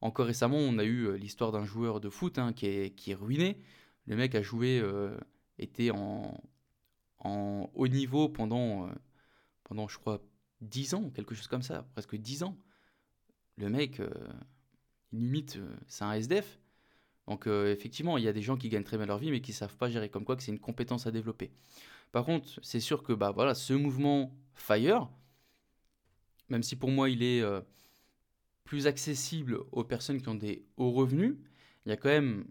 Encore 0.00 0.26
récemment, 0.26 0.58
on 0.58 0.78
a 0.78 0.84
eu 0.84 1.06
euh, 1.06 1.16
l'histoire 1.16 1.52
d'un 1.52 1.64
joueur 1.64 2.00
de 2.00 2.10
foot 2.10 2.38
hein, 2.38 2.52
qui, 2.52 2.66
est, 2.66 3.14
ruiné. 3.14 3.58
Le 4.06 4.16
mec 4.16 4.34
a 4.34 4.42
joué, 4.42 4.78
euh, 4.80 5.16
était 5.58 5.90
en, 5.90 6.38
en, 7.20 7.70
haut 7.74 7.88
niveau 7.88 8.28
pendant, 8.28 8.90
pendant, 9.64 9.88
je 9.88 9.98
crois, 9.98 10.20
10 10.60 10.94
ans, 10.94 11.10
quelque 11.10 11.34
chose 11.34 11.46
comme 11.48 11.62
ça, 11.62 11.82
presque 11.94 12.16
10 12.16 12.42
ans. 12.42 12.56
Le 13.56 13.70
mec, 13.70 14.00
limite, 15.14 15.56
euh, 15.56 15.74
c'est 15.86 16.04
un 16.04 16.12
SDF. 16.12 16.58
Donc 17.26 17.46
euh, 17.46 17.72
effectivement, 17.72 18.18
il 18.18 18.24
y 18.24 18.28
a 18.28 18.32
des 18.32 18.42
gens 18.42 18.56
qui 18.56 18.68
gagnent 18.68 18.84
très 18.84 18.98
bien 18.98 19.06
leur 19.06 19.18
vie, 19.18 19.30
mais 19.30 19.40
qui 19.40 19.52
savent 19.52 19.76
pas 19.76 19.88
gérer. 19.88 20.10
Comme 20.10 20.24
quoi, 20.24 20.36
que 20.36 20.42
c'est 20.42 20.52
une 20.52 20.58
compétence 20.60 21.06
à 21.06 21.10
développer. 21.10 21.50
Par 22.14 22.24
contre, 22.24 22.60
c'est 22.62 22.78
sûr 22.78 23.02
que 23.02 23.12
bah 23.12 23.32
voilà, 23.32 23.54
ce 23.54 23.74
mouvement 23.74 24.32
Fire, 24.54 25.10
même 26.48 26.62
si 26.62 26.76
pour 26.76 26.90
moi 26.90 27.10
il 27.10 27.24
est 27.24 27.42
euh, 27.42 27.60
plus 28.62 28.86
accessible 28.86 29.58
aux 29.72 29.82
personnes 29.82 30.22
qui 30.22 30.28
ont 30.28 30.36
des 30.36 30.64
hauts 30.76 30.92
revenus, 30.92 31.34
il 31.84 31.88
y 31.88 31.92
a 31.92 31.96
quand 31.96 32.08
même 32.08 32.46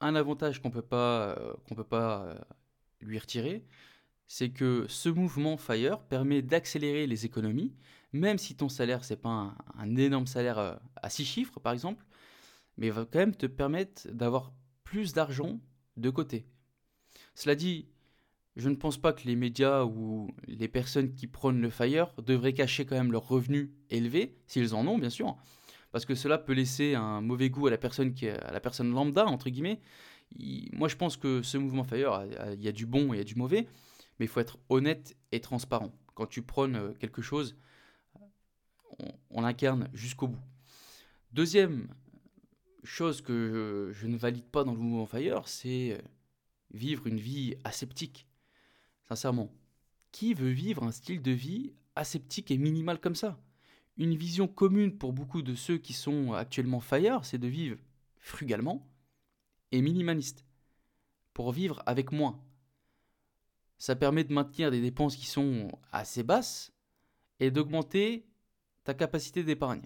un 0.00 0.16
avantage 0.16 0.60
qu'on 0.60 0.72
peut 0.72 0.82
pas 0.82 1.38
peut 1.76 1.84
pas 1.84 2.36
lui 3.00 3.18
retirer, 3.18 3.64
c'est 4.26 4.50
que 4.50 4.86
ce 4.88 5.08
mouvement 5.08 5.56
Fire 5.56 6.00
permet 6.00 6.42
d'accélérer 6.42 7.06
les 7.06 7.24
économies 7.24 7.72
même 8.12 8.38
si 8.38 8.56
ton 8.56 8.68
salaire, 8.68 9.04
c'est 9.04 9.20
pas 9.20 9.54
un, 9.78 9.96
énorme 9.96 10.26
salaire 10.26 10.58
euh, 10.58 10.74
à 10.96 11.10
six 11.10 11.24
chiffres, 11.24 11.60
par 11.60 11.72
exemple, 11.72 12.04
mais 12.76 12.90
va 12.90 13.04
quand 13.04 13.18
même 13.18 13.34
te 13.34 13.46
permettre 13.46 14.08
d'avoir 14.10 14.52
plus 14.84 15.12
d'argent 15.12 15.60
de 15.96 16.10
côté. 16.10 16.46
Cela 17.34 17.54
dit, 17.54 17.86
je 18.56 18.68
ne 18.68 18.74
pense 18.74 18.96
pas 18.96 19.12
que 19.12 19.24
les 19.24 19.36
médias 19.36 19.84
ou 19.84 20.30
les 20.48 20.68
personnes 20.68 21.14
qui 21.14 21.26
prônent 21.26 21.60
le 21.60 21.70
FIRE 21.70 22.12
devraient 22.22 22.54
cacher 22.54 22.86
quand 22.86 22.96
même 22.96 23.12
leurs 23.12 23.28
revenus 23.28 23.70
élevés, 23.90 24.34
s'ils 24.46 24.74
en 24.74 24.86
ont 24.86 24.98
bien 24.98 25.10
sûr, 25.10 25.36
parce 25.92 26.04
que 26.06 26.14
cela 26.14 26.38
peut 26.38 26.54
laisser 26.54 26.94
un 26.94 27.20
mauvais 27.20 27.50
goût 27.50 27.66
à 27.66 27.70
la 27.70 27.78
personne, 27.78 28.14
qui 28.14 28.28
à 28.28 28.50
la 28.52 28.60
personne 28.60 28.90
lambda, 28.90 29.26
entre 29.26 29.50
guillemets. 29.50 29.80
moi 30.72 30.88
je 30.88 30.96
pense 30.96 31.16
que 31.16 31.42
ce 31.42 31.58
mouvement 31.58 31.84
FIRE, 31.84 32.26
il 32.54 32.62
y 32.62 32.68
a 32.68 32.72
du 32.72 32.86
bon 32.86 33.12
et 33.12 33.24
du 33.24 33.34
mauvais, 33.34 33.66
mais 34.18 34.24
il 34.24 34.28
faut 34.28 34.40
être 34.40 34.58
honnête 34.68 35.16
et 35.32 35.40
transparent. 35.40 35.92
Quand 36.14 36.26
tu 36.26 36.40
prônes 36.40 36.76
euh, 36.76 36.92
quelque 36.94 37.20
chose, 37.20 37.56
on, 39.30 39.42
l'incarne 39.42 39.90
jusqu'au 39.92 40.28
bout. 40.28 40.40
Deuxième 41.32 41.88
chose 42.82 43.20
que 43.20 43.90
je, 43.92 44.06
ne 44.06 44.16
valide 44.16 44.46
pas 44.46 44.64
dans 44.64 44.72
le 44.72 44.78
mouvement 44.78 45.04
Fire, 45.04 45.46
c'est 45.46 46.02
vivre 46.70 47.06
une 47.06 47.18
vie 47.18 47.56
aseptique. 47.64 48.25
Sincèrement, 49.08 49.52
qui 50.10 50.34
veut 50.34 50.50
vivre 50.50 50.82
un 50.82 50.90
style 50.90 51.22
de 51.22 51.30
vie 51.30 51.74
aseptique 51.94 52.50
et 52.50 52.58
minimal 52.58 53.00
comme 53.00 53.14
ça? 53.14 53.40
Une 53.96 54.16
vision 54.16 54.48
commune 54.48 54.98
pour 54.98 55.12
beaucoup 55.12 55.42
de 55.42 55.54
ceux 55.54 55.78
qui 55.78 55.92
sont 55.92 56.32
actuellement 56.32 56.80
Fire, 56.80 57.24
c'est 57.24 57.38
de 57.38 57.46
vivre 57.46 57.78
frugalement 58.18 58.86
et 59.72 59.80
minimaliste, 59.80 60.44
pour 61.32 61.52
vivre 61.52 61.82
avec 61.86 62.12
moins. 62.12 62.42
Ça 63.78 63.94
permet 63.94 64.24
de 64.24 64.32
maintenir 64.32 64.70
des 64.70 64.80
dépenses 64.80 65.16
qui 65.16 65.26
sont 65.26 65.70
assez 65.92 66.22
basses 66.22 66.72
et 67.40 67.50
d'augmenter 67.50 68.26
ta 68.84 68.94
capacité 68.94 69.44
d'épargne. 69.44 69.82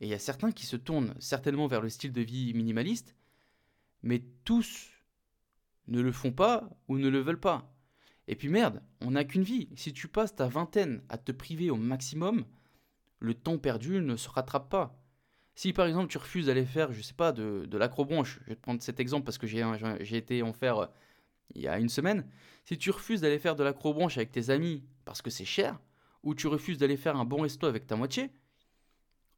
Et 0.00 0.06
il 0.06 0.10
y 0.10 0.14
a 0.14 0.18
certains 0.18 0.52
qui 0.52 0.66
se 0.66 0.76
tournent 0.76 1.14
certainement 1.18 1.66
vers 1.66 1.80
le 1.80 1.88
style 1.88 2.12
de 2.12 2.20
vie 2.20 2.52
minimaliste, 2.54 3.16
mais 4.02 4.22
tous 4.44 4.90
ne 5.88 6.00
le 6.00 6.12
font 6.12 6.32
pas 6.32 6.68
ou 6.88 6.98
ne 6.98 7.08
le 7.08 7.20
veulent 7.20 7.40
pas. 7.40 7.72
Et 8.28 8.36
puis 8.36 8.48
merde, 8.48 8.82
on 9.00 9.12
n'a 9.12 9.24
qu'une 9.24 9.42
vie. 9.42 9.68
Si 9.76 9.92
tu 9.92 10.08
passes 10.08 10.34
ta 10.34 10.48
vingtaine 10.48 11.02
à 11.08 11.18
te 11.18 11.32
priver 11.32 11.70
au 11.70 11.76
maximum, 11.76 12.44
le 13.20 13.34
temps 13.34 13.58
perdu 13.58 14.00
ne 14.00 14.16
se 14.16 14.28
rattrape 14.28 14.68
pas. 14.68 15.00
Si 15.54 15.72
par 15.72 15.86
exemple 15.86 16.08
tu 16.08 16.18
refuses 16.18 16.46
d'aller 16.46 16.66
faire, 16.66 16.92
je 16.92 17.00
sais 17.00 17.14
pas, 17.14 17.32
de, 17.32 17.66
de 17.66 17.78
l'acrobranche, 17.78 18.40
je 18.42 18.50
vais 18.50 18.56
te 18.56 18.60
prendre 18.60 18.82
cet 18.82 19.00
exemple 19.00 19.24
parce 19.24 19.38
que 19.38 19.46
j'ai 19.46 20.16
été 20.16 20.42
en 20.42 20.52
faire 20.52 20.78
euh, 20.78 20.86
il 21.54 21.62
y 21.62 21.68
a 21.68 21.78
une 21.78 21.88
semaine. 21.88 22.26
Si 22.64 22.76
tu 22.76 22.90
refuses 22.90 23.20
d'aller 23.20 23.38
faire 23.38 23.56
de 23.56 23.64
l'acrobranche 23.64 24.16
avec 24.16 24.32
tes 24.32 24.50
amis 24.50 24.84
parce 25.04 25.22
que 25.22 25.30
c'est 25.30 25.44
cher, 25.44 25.78
ou 26.22 26.34
tu 26.34 26.48
refuses 26.48 26.78
d'aller 26.78 26.96
faire 26.96 27.16
un 27.16 27.24
bon 27.24 27.42
resto 27.42 27.66
avec 27.66 27.86
ta 27.86 27.96
moitié, 27.96 28.30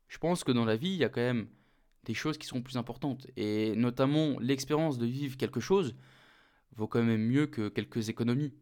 je 0.08 0.18
pense 0.18 0.42
que 0.42 0.52
dans 0.52 0.64
la 0.64 0.76
vie, 0.76 0.88
il 0.88 0.96
y 0.96 1.04
a 1.04 1.10
quand 1.10 1.20
même 1.20 1.48
des 2.04 2.14
choses 2.14 2.38
qui 2.38 2.46
sont 2.46 2.62
plus 2.62 2.78
importantes. 2.78 3.26
Et 3.36 3.76
notamment, 3.76 4.38
l'expérience 4.40 4.98
de 4.98 5.06
vivre 5.06 5.36
quelque 5.36 5.60
chose 5.60 5.94
vaut 6.74 6.88
quand 6.88 7.02
même 7.02 7.26
mieux 7.26 7.46
que 7.46 7.68
quelques 7.68 8.08
économies. 8.08 8.54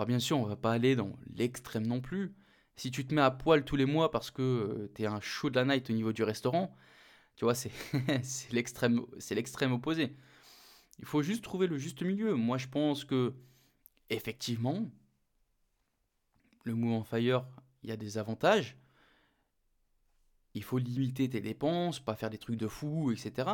Alors 0.00 0.06
bien 0.06 0.18
sûr, 0.18 0.38
on 0.38 0.44
va 0.44 0.56
pas 0.56 0.72
aller 0.72 0.96
dans 0.96 1.12
l'extrême 1.36 1.86
non 1.86 2.00
plus. 2.00 2.34
Si 2.74 2.90
tu 2.90 3.06
te 3.06 3.12
mets 3.12 3.20
à 3.20 3.30
poil 3.30 3.66
tous 3.66 3.76
les 3.76 3.84
mois 3.84 4.10
parce 4.10 4.30
que 4.30 4.40
euh, 4.40 4.90
tu 4.94 5.02
es 5.02 5.06
un 5.06 5.20
show 5.20 5.50
de 5.50 5.56
la 5.56 5.66
night 5.66 5.90
au 5.90 5.92
niveau 5.92 6.14
du 6.14 6.22
restaurant, 6.22 6.74
tu 7.36 7.44
vois, 7.44 7.54
c'est 8.22 8.50
l'extrême 8.50 9.02
opposé. 9.72 10.16
Il 11.00 11.04
faut 11.04 11.20
juste 11.20 11.44
trouver 11.44 11.66
le 11.66 11.76
juste 11.76 12.00
milieu. 12.00 12.32
Moi, 12.32 12.56
je 12.56 12.66
pense 12.68 13.04
que 13.04 13.34
effectivement, 14.08 14.90
le 16.64 16.74
mouvement 16.74 17.04
Fire, 17.04 17.44
il 17.82 17.90
y 17.90 17.92
a 17.92 17.98
des 17.98 18.16
avantages. 18.16 18.78
Il 20.54 20.64
faut 20.64 20.78
limiter 20.78 21.28
tes 21.28 21.42
dépenses, 21.42 22.00
pas 22.00 22.14
faire 22.14 22.30
des 22.30 22.38
trucs 22.38 22.56
de 22.56 22.68
fou, 22.68 23.12
etc. 23.12 23.50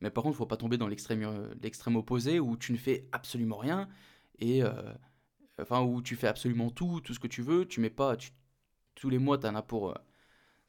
Mais 0.00 0.10
par 0.10 0.22
contre, 0.22 0.36
il 0.36 0.38
faut 0.38 0.46
pas 0.46 0.56
tomber 0.56 0.78
dans 0.78 0.86
l'extrême 0.86 1.24
euh, 1.24 1.52
l'extrême 1.60 1.96
opposé 1.96 2.38
où 2.38 2.56
tu 2.56 2.70
ne 2.70 2.78
fais 2.78 3.08
absolument 3.10 3.56
rien 3.56 3.88
et 4.38 4.62
euh, 4.62 4.94
enfin 5.60 5.82
où 5.82 6.02
tu 6.02 6.16
fais 6.16 6.28
absolument 6.28 6.70
tout, 6.70 7.00
tout 7.00 7.14
ce 7.14 7.20
que 7.20 7.26
tu 7.28 7.42
veux. 7.42 7.66
Tu 7.66 7.80
mets 7.80 7.90
pas, 7.90 8.16
tous 8.94 9.10
les 9.10 9.18
mois, 9.18 9.38
tu 9.38 9.46
as 9.46 9.62
pour, 9.62 9.90
euh, 9.90 9.94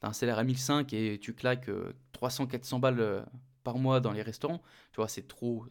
as 0.02 0.10
un 0.10 0.14
salaire 0.14 0.40
à 0.40 0.44
1005 0.44 0.94
et 0.94 1.20
tu 1.20 1.34
claques 1.34 1.70
300-400 2.14 2.80
balles 2.80 3.26
par 3.64 3.78
mois 3.78 4.00
dans 4.00 4.12
les 4.12 4.22
restaurants. 4.22 4.62
Tu 4.92 4.98
vois, 4.98 5.08
c'est 5.08 5.28
trop, 5.28 5.66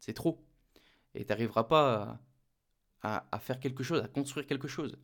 c'est 0.00 0.14
trop. 0.14 0.44
Et 1.14 1.24
tu 1.24 1.30
n'arriveras 1.30 1.64
pas 1.64 2.20
à, 3.02 3.26
à, 3.32 3.38
faire 3.38 3.60
quelque 3.60 3.82
chose, 3.82 4.02
à 4.02 4.08
construire 4.08 4.46
quelque 4.46 4.68
chose. 4.68 4.98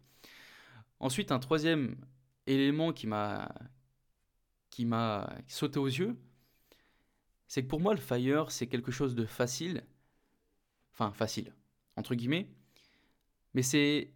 Ensuite, 1.00 1.32
un 1.32 1.38
troisième 1.38 1.96
élément 2.46 2.92
qui 2.92 3.06
m'a 3.06 3.52
qui 4.70 4.86
m'a 4.86 5.30
sauté 5.48 5.78
aux 5.78 5.86
yeux, 5.86 6.16
c'est 7.46 7.62
que 7.62 7.68
pour 7.68 7.80
moi, 7.80 7.94
le 7.94 8.00
fire, 8.00 8.50
c'est 8.50 8.66
quelque 8.66 8.90
chose 8.90 9.14
de 9.14 9.26
facile. 9.26 9.84
Enfin, 10.92 11.12
facile, 11.12 11.54
entre 11.96 12.14
guillemets. 12.14 12.48
Mais 13.54 13.62
c'est 13.62 14.12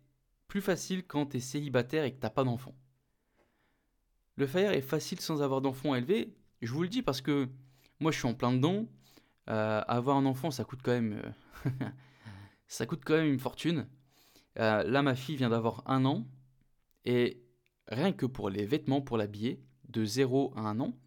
plus 0.49 0.61
facile 0.61 1.05
quand 1.07 1.27
tu 1.27 1.39
es 1.39 1.41
célibataire 1.41 2.05
et 2.05 2.13
que 2.13 2.19
t'as 2.19 2.31
pas 2.31 2.45
d'enfant. 2.45 2.75
Le 4.37 4.47
fire 4.47 4.73
est 4.73 4.83
facile 4.83 5.21
sans 5.21 5.43
avoir 5.43 5.61
d'enfant 5.61 5.95
élevé. 5.95 6.35
Je 6.63 6.73
vous 6.73 6.83
le 6.83 6.89
dis 6.89 7.03
parce 7.03 7.21
que 7.21 7.49
moi, 8.01 8.13
je 8.13 8.19
suis 8.19 8.29
en 8.29 8.35
plein 8.35 8.53
dedans. 8.53 8.87
Euh, 9.49 9.83
avoir 9.87 10.17
un 10.17 10.27
enfant, 10.27 10.51
ça 10.51 10.65
coûte 10.65 10.81
quand 10.83 10.93
même, 10.93 11.23
euh, 11.67 11.71
ça 12.67 12.87
coûte 12.87 13.03
quand 13.05 13.15
même 13.15 13.33
une 13.33 13.39
fortune. 13.39 13.87
Euh, 14.59 14.83
là, 14.83 15.03
ma 15.03 15.15
fille 15.15 15.37
vient 15.37 15.51
d'avoir 15.51 15.83
un 15.87 16.05
an 16.05 16.27
et 17.05 17.43
rien 17.89 18.13
que 18.13 18.27
pour 18.27 18.51
les 18.51 18.67
vêtements, 18.67 19.01
pour 19.01 19.17
l'habiller, 19.17 19.61
de 19.89 20.05
0 20.05 20.53
à 20.57 20.61
1 20.61 20.81
an, 20.81 20.99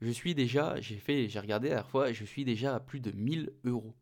je 0.00 0.10
suis 0.10 0.34
déjà, 0.34 0.80
j'ai 0.80 0.98
fait, 0.98 1.28
j'ai 1.28 1.40
regardé 1.40 1.70
la 1.70 1.82
fois, 1.82 2.12
je 2.12 2.24
suis 2.24 2.44
déjà 2.44 2.76
à 2.76 2.80
plus 2.80 3.00
de 3.00 3.10
1000 3.10 3.52
euros. 3.64 3.94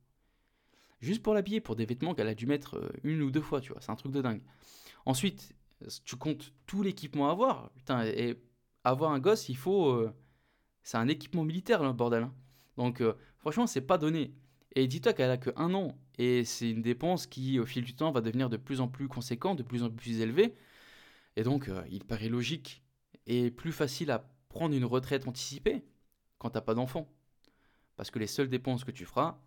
Juste 1.00 1.23
pour 1.23 1.35
l'habiller, 1.35 1.61
pour 1.61 1.76
des 1.76 1.85
vêtements 1.85 2.15
qu'elle 2.15 2.29
a 2.29 2.35
dû 2.35 2.47
mettre 2.47 2.76
euh, 2.79 2.88
une 3.05 3.23
ou 3.23 3.31
deux 3.31 3.43
fois, 3.43 3.61
tu 3.61 3.73
vois, 3.73 3.81
c'est 3.81 3.91
un 3.91 3.97
truc 3.97 4.12
de 4.12 4.23
dingue. 4.23 4.43
Ensuite, 5.05 5.55
tu 6.05 6.17
comptes 6.17 6.53
tout 6.67 6.83
l'équipement 6.83 7.29
à 7.29 7.33
avoir. 7.33 7.71
Putain, 7.73 8.05
et 8.07 8.41
avoir 8.85 9.12
un 9.12 9.19
gosse, 9.19 9.49
il 9.49 9.57
faut. 9.57 9.91
Euh, 9.91 10.12
c'est 10.83 10.97
un 10.97 11.09
équipement 11.09 11.45
militaire, 11.45 11.83
le 11.83 11.93
bordel. 11.93 12.25
Hein. 12.25 12.35
Donc, 12.76 13.00
euh, 13.00 13.15
franchement, 13.38 13.67
c'est 13.67 13.83
pas 13.83 13.99
donné. 13.99 14.33
Et 14.75 14.87
dis-toi 14.87 15.12
qu'elle 15.12 15.31
a 15.31 15.37
que 15.37 15.50
un 15.57 15.75
an. 15.75 15.99
Et 16.19 16.45
c'est 16.45 16.71
une 16.71 16.83
dépense 16.83 17.26
qui, 17.26 17.59
au 17.59 17.67
fil 17.67 17.85
du 17.85 17.95
temps, 17.95 18.11
va 18.11 18.23
devenir 18.23 18.49
de 18.49 18.57
plus 18.57 18.81
en 18.81 18.88
plus 18.88 19.09
conséquente, 19.09 19.59
de 19.59 19.62
plus 19.62 19.83
en 19.83 19.91
plus 19.91 20.21
élevée. 20.21 20.55
Et 21.37 21.43
donc, 21.43 21.71
il 21.91 22.05
paraît 22.05 22.31
logique 22.31 22.83
et 23.26 23.50
plus 23.50 23.73
facile 23.73 24.11
à 24.11 24.26
prendre 24.49 24.75
une 24.75 24.87
retraite 24.87 25.29
anticipée 25.29 25.85
quand 26.38 26.50
t'as 26.50 26.62
pas 26.62 26.75
d'enfant. 26.75 27.12
Parce 27.97 28.11
que 28.11 28.19
les 28.19 28.26
seules 28.26 28.49
dépenses 28.49 28.85
que 28.85 28.91
tu 28.91 29.05
feras, 29.05 29.38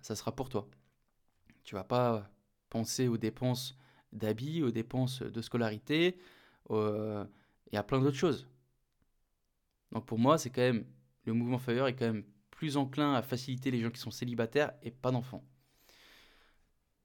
ça 0.00 0.16
sera 0.16 0.34
pour 0.34 0.48
toi. 0.48 0.68
Tu 1.66 1.74
vas 1.74 1.84
pas 1.84 2.30
penser 2.70 3.08
aux 3.08 3.18
dépenses 3.18 3.76
d'habits, 4.12 4.62
aux 4.62 4.70
dépenses 4.70 5.20
de 5.20 5.42
scolarité 5.42 6.16
euh, 6.70 7.26
et 7.70 7.76
à 7.76 7.82
plein 7.82 8.00
d'autres 8.00 8.16
choses. 8.16 8.48
Donc 9.92 10.06
pour 10.06 10.18
moi, 10.18 10.38
c'est 10.38 10.48
quand 10.48 10.62
même 10.62 10.86
le 11.24 11.34
mouvement 11.34 11.58
Fire 11.58 11.86
est 11.86 11.94
quand 11.94 12.06
même 12.06 12.24
plus 12.50 12.78
enclin 12.78 13.12
à 13.12 13.20
faciliter 13.20 13.70
les 13.70 13.82
gens 13.82 13.90
qui 13.90 14.00
sont 14.00 14.10
célibataires 14.10 14.72
et 14.82 14.90
pas 14.90 15.10
d'enfants. 15.10 15.44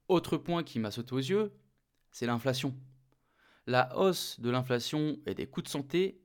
Autre 0.08 0.38
point 0.38 0.64
qui 0.64 0.80
m'a 0.80 0.92
sauté 0.92 1.14
aux 1.14 1.18
yeux, 1.18 1.52
c'est 2.12 2.26
l'inflation. 2.26 2.74
La 3.68 3.98
hausse 3.98 4.40
de 4.40 4.50
l'inflation 4.50 5.20
et 5.26 5.34
des 5.34 5.48
coûts 5.48 5.62
de 5.62 5.68
santé 5.68 6.22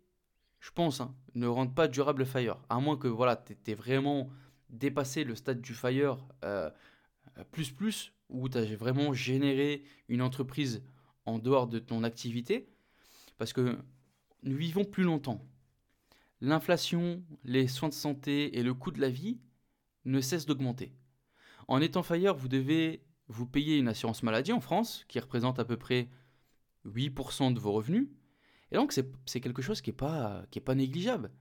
je 0.67 0.73
pense, 0.73 1.01
hein, 1.01 1.15
ne 1.35 1.47
rendent 1.47 1.75
pas 1.75 1.87
durable 1.87 2.21
le 2.21 2.25
Fire. 2.25 2.59
À 2.69 2.81
moins 2.81 2.97
que 2.97 3.07
voilà, 3.07 3.37
tu 3.37 3.57
aies 3.71 3.75
vraiment 3.75 4.31
dépassé 4.69 5.23
le 5.23 5.37
stade 5.37 5.61
du 5.61 5.75
Fire 5.75 6.27
euh, 6.45 6.71
plus 7.53 7.71
plus, 7.71 8.13
où 8.29 8.49
tu 8.49 8.59
as 8.59 8.65
vraiment 8.77 9.13
généré 9.13 9.85
une 10.09 10.23
entreprise 10.23 10.83
en 11.25 11.39
dehors 11.39 11.67
de 11.67 11.79
ton 11.79 12.05
activité. 12.05 12.69
Parce 13.39 13.53
que 13.53 13.79
nous 14.43 14.57
vivons 14.57 14.85
plus 14.85 15.05
longtemps. 15.05 15.45
L'inflation, 16.41 17.23
les 17.45 17.67
soins 17.67 17.89
de 17.89 17.95
santé 17.95 18.59
et 18.59 18.63
le 18.63 18.75
coût 18.75 18.91
de 18.91 19.01
la 19.01 19.11
vie 19.11 19.39
ne 20.05 20.21
cessent 20.21 20.47
d'augmenter. 20.47 20.93
En 21.69 21.81
étant 21.81 22.03
Fire, 22.03 22.35
vous 22.35 22.49
devez 22.49 23.03
vous 23.29 23.47
payer 23.47 23.79
une 23.79 23.89
assurance 23.89 24.23
maladie 24.23 24.53
en 24.53 24.61
France, 24.61 25.05
qui 25.09 25.19
représente 25.19 25.59
à 25.59 25.65
peu 25.65 25.77
près 25.77 26.09
8% 26.87 27.53
de 27.53 27.59
vos 27.59 27.73
revenus. 27.73 28.09
Et 28.71 28.77
donc, 28.77 28.93
c'est 28.93 29.41
quelque 29.41 29.63
chose 29.63 29.81
qui 29.81 29.91
n'est 29.91 29.97
pas, 29.97 30.45
pas 30.65 30.75
négligeable. 30.75 31.33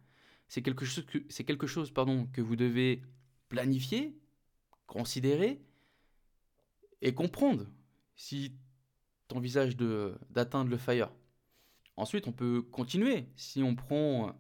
C'est 0.48 0.62
quelque 0.62 0.86
chose, 0.86 1.06
que, 1.06 1.18
quelque 1.44 1.68
chose 1.68 1.92
pardon, 1.92 2.28
que 2.32 2.42
vous 2.42 2.56
devez 2.56 3.02
planifier, 3.50 4.18
considérer 4.88 5.62
et 7.06 7.14
comprendre 7.14 7.68
si 8.16 8.52
tu 9.30 9.38
envisages 9.38 9.78
d'atteindre 9.78 10.72
le 10.72 10.78
FIRE. 10.78 11.12
Ensuite, 11.98 12.28
on 12.28 12.32
peut 12.32 12.64
continuer. 12.64 13.28
Si 13.36 13.62
on 13.62 13.76
prend, 13.76 14.36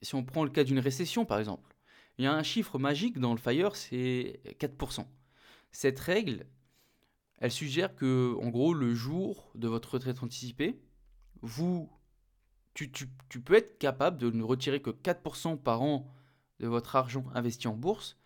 si 0.00 0.14
on 0.14 0.24
prend 0.24 0.42
le 0.42 0.50
cas 0.50 0.64
d'une 0.64 0.78
récession, 0.78 1.26
par 1.26 1.38
exemple, 1.38 1.76
il 2.16 2.24
y 2.24 2.26
a 2.26 2.32
un 2.32 2.42
chiffre 2.42 2.78
magique 2.78 3.18
dans 3.18 3.32
le 3.32 3.38
FIRE, 3.38 3.76
c'est 3.76 4.40
4%. 4.58 5.06
Cette 5.70 6.00
règle, 6.00 6.46
elle 7.38 7.52
suggère 7.52 7.94
que, 7.94 8.34
en 8.40 8.48
gros, 8.48 8.72
le 8.72 8.94
jour 8.94 9.52
de 9.54 9.68
votre 9.68 9.92
retraite 9.92 10.22
anticipée, 10.22 10.80
vous, 11.42 11.90
tu, 12.72 12.88
peux 13.44 13.54
être 13.54 13.78
capable 13.78 14.16
de 14.16 14.30
ne 14.30 14.42
retirer 14.42 14.80
que 14.80 14.90
4% 14.90 15.58
par 15.58 15.82
an 15.82 16.10
de 16.58 16.68
votre 16.68 16.96
argent 16.96 17.26
investi 17.34 17.68
en 17.68 17.76
bourse, 17.76 18.16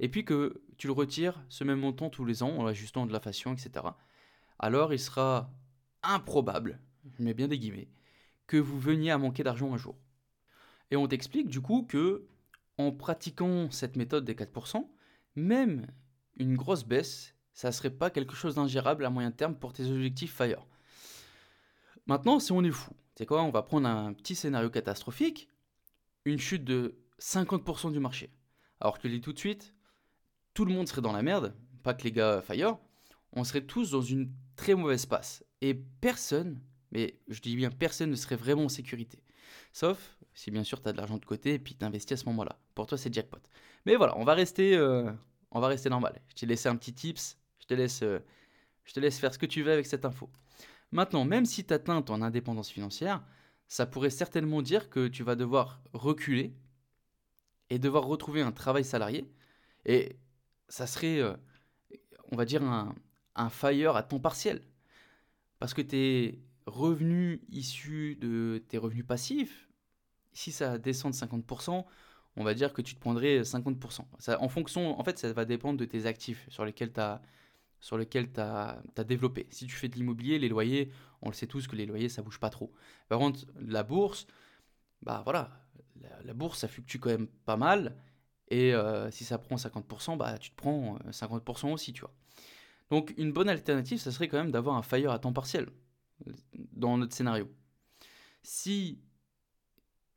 et 0.00 0.08
puis 0.08 0.24
que 0.24 0.62
tu 0.76 0.86
le 0.86 0.92
retires 0.92 1.42
ce 1.48 1.64
même 1.64 1.80
montant 1.80 2.10
tous 2.10 2.24
les 2.24 2.42
ans 2.42 2.56
en 2.56 2.66
ajustant 2.66 3.06
de 3.06 3.12
l'inflation, 3.12 3.52
etc. 3.52 3.86
Alors 4.58 4.92
il 4.92 4.98
sera 4.98 5.50
improbable, 6.02 6.80
je 7.16 7.22
mets 7.22 7.34
bien 7.34 7.48
des 7.48 7.58
guillemets, 7.58 7.88
que 8.46 8.56
vous 8.56 8.78
veniez 8.78 9.10
à 9.10 9.18
manquer 9.18 9.42
d'argent 9.42 9.72
un 9.72 9.78
jour. 9.78 9.96
Et 10.90 10.96
on 10.96 11.06
t'explique 11.06 11.48
du 11.48 11.60
coup 11.60 11.82
que 11.88 12.26
en 12.78 12.92
pratiquant 12.92 13.70
cette 13.70 13.96
méthode 13.96 14.24
des 14.24 14.34
4%, 14.34 14.86
même 15.36 15.86
une 16.36 16.56
grosse 16.56 16.84
baisse, 16.84 17.34
ça 17.52 17.72
serait 17.72 17.90
pas 17.90 18.10
quelque 18.10 18.34
chose 18.34 18.56
d'ingérable 18.56 19.04
à 19.04 19.10
moyen 19.10 19.30
terme 19.30 19.54
pour 19.54 19.72
tes 19.72 19.90
objectifs 19.90 20.36
FIRE. 20.36 20.66
Maintenant, 22.06 22.40
si 22.40 22.52
on 22.52 22.62
est 22.62 22.70
fou, 22.70 22.92
c'est 23.16 23.26
quoi 23.26 23.42
On 23.42 23.50
va 23.50 23.62
prendre 23.62 23.88
un 23.88 24.12
petit 24.12 24.34
scénario 24.34 24.70
catastrophique, 24.70 25.48
une 26.24 26.38
chute 26.38 26.64
de 26.64 26.96
50% 27.20 27.92
du 27.92 28.00
marché. 28.00 28.30
Alors 28.80 28.98
que 28.98 29.08
je 29.08 29.14
dis 29.14 29.20
tout 29.20 29.32
de 29.32 29.38
suite, 29.38 29.73
tout 30.54 30.64
le 30.64 30.72
monde 30.72 30.88
serait 30.88 31.02
dans 31.02 31.12
la 31.12 31.22
merde, 31.22 31.54
pas 31.82 31.94
que 31.94 32.04
les 32.04 32.12
gars 32.12 32.40
Fire, 32.40 32.78
on 33.32 33.44
serait 33.44 33.66
tous 33.66 33.90
dans 33.90 34.00
une 34.00 34.30
très 34.56 34.74
mauvaise 34.74 35.06
passe. 35.06 35.44
Et 35.60 35.74
personne, 35.74 36.60
mais 36.92 37.18
je 37.28 37.40
dis 37.40 37.56
bien 37.56 37.70
personne 37.70 38.10
ne 38.10 38.16
serait 38.16 38.36
vraiment 38.36 38.64
en 38.64 38.68
sécurité. 38.68 39.22
Sauf 39.72 40.16
si 40.34 40.50
bien 40.50 40.64
sûr 40.64 40.80
tu 40.82 40.88
as 40.88 40.92
de 40.92 40.96
l'argent 40.96 41.18
de 41.18 41.24
côté 41.24 41.54
et 41.54 41.58
puis 41.58 41.74
tu 41.74 41.84
investis 41.84 42.18
à 42.18 42.22
ce 42.22 42.28
moment-là. 42.28 42.58
Pour 42.74 42.86
toi, 42.86 42.98
c'est 42.98 43.12
jackpot. 43.12 43.38
Mais 43.86 43.96
voilà, 43.96 44.16
on 44.18 44.24
va 44.24 44.34
rester, 44.34 44.76
euh, 44.76 45.10
on 45.50 45.60
va 45.60 45.68
rester 45.68 45.88
normal. 45.88 46.20
Je 46.28 46.34
t'ai 46.34 46.46
laissé 46.46 46.68
un 46.68 46.76
petit 46.76 46.92
tips, 46.92 47.38
je 47.60 47.66
te, 47.66 47.74
laisse, 47.74 48.02
euh, 48.02 48.18
je 48.84 48.92
te 48.92 49.00
laisse 49.00 49.18
faire 49.18 49.32
ce 49.32 49.38
que 49.38 49.46
tu 49.46 49.62
veux 49.62 49.72
avec 49.72 49.86
cette 49.86 50.04
info. 50.04 50.28
Maintenant, 50.92 51.24
même 51.24 51.44
si 51.46 51.64
tu 51.64 51.72
atteins 51.72 52.02
ton 52.02 52.22
indépendance 52.22 52.70
financière, 52.70 53.22
ça 53.68 53.86
pourrait 53.86 54.10
certainement 54.10 54.62
dire 54.62 54.90
que 54.90 55.08
tu 55.08 55.22
vas 55.22 55.36
devoir 55.36 55.82
reculer 55.92 56.54
et 57.70 57.78
devoir 57.78 58.04
retrouver 58.04 58.42
un 58.42 58.52
travail 58.52 58.84
salarié. 58.84 59.28
Et 59.86 60.16
ça 60.68 60.86
serait, 60.86 61.20
euh, 61.20 61.34
on 62.32 62.36
va 62.36 62.44
dire, 62.44 62.62
un, 62.62 62.94
un 63.34 63.50
fire 63.50 63.96
à 63.96 64.02
temps 64.02 64.20
partiel. 64.20 64.62
Parce 65.58 65.74
que 65.74 65.82
tes 65.82 66.40
revenus 66.66 67.40
issus 67.50 68.16
de 68.20 68.62
tes 68.68 68.78
revenus 68.78 69.06
passifs, 69.06 69.68
si 70.32 70.52
ça 70.52 70.78
descend 70.78 71.12
de 71.12 71.16
50%, 71.16 71.84
on 72.36 72.44
va 72.44 72.54
dire 72.54 72.72
que 72.72 72.82
tu 72.82 72.94
te 72.94 73.00
prendrais 73.00 73.42
50%. 73.42 74.00
Ça, 74.18 74.40
en 74.42 74.48
fonction, 74.48 74.98
en 74.98 75.04
fait, 75.04 75.18
ça 75.18 75.32
va 75.32 75.44
dépendre 75.44 75.78
de 75.78 75.84
tes 75.84 76.06
actifs 76.06 76.46
sur 76.48 76.64
lesquels 76.64 76.92
tu 76.92 77.00
as 77.00 77.22
sur 77.80 77.98
développé. 79.04 79.46
Si 79.50 79.66
tu 79.66 79.76
fais 79.76 79.88
de 79.88 79.96
l'immobilier, 79.96 80.38
les 80.38 80.48
loyers, 80.48 80.90
on 81.20 81.28
le 81.28 81.34
sait 81.34 81.46
tous 81.46 81.66
que 81.66 81.76
les 81.76 81.84
loyers, 81.84 82.08
ça 82.08 82.22
bouge 82.22 82.40
pas 82.40 82.48
trop. 82.48 82.72
Par 83.08 83.18
contre, 83.18 83.44
la 83.60 83.82
bourse, 83.82 84.26
bah 85.02 85.20
voilà, 85.24 85.50
la, 86.24 86.32
bourse, 86.32 86.60
ça 86.60 86.68
fluctue 86.68 86.96
quand 86.98 87.10
même 87.10 87.26
pas 87.44 87.58
mal. 87.58 87.94
Et 88.54 88.72
euh, 88.72 89.10
si 89.10 89.24
ça 89.24 89.36
prend 89.36 89.56
50%, 89.56 90.16
bah 90.16 90.38
tu 90.38 90.50
te 90.50 90.54
prends 90.54 90.96
50% 91.10 91.66
euh, 91.66 91.72
aussi, 91.72 91.92
tu 91.92 92.02
vois. 92.02 92.14
Donc 92.88 93.12
une 93.16 93.32
bonne 93.32 93.48
alternative, 93.48 93.98
ça 93.98 94.12
serait 94.12 94.28
quand 94.28 94.38
même 94.38 94.52
d'avoir 94.52 94.76
un 94.76 94.82
fire 94.82 95.10
à 95.10 95.18
temps 95.18 95.32
partiel 95.32 95.68
dans 96.72 96.96
notre 96.96 97.16
scénario. 97.16 97.52
Si 98.44 99.00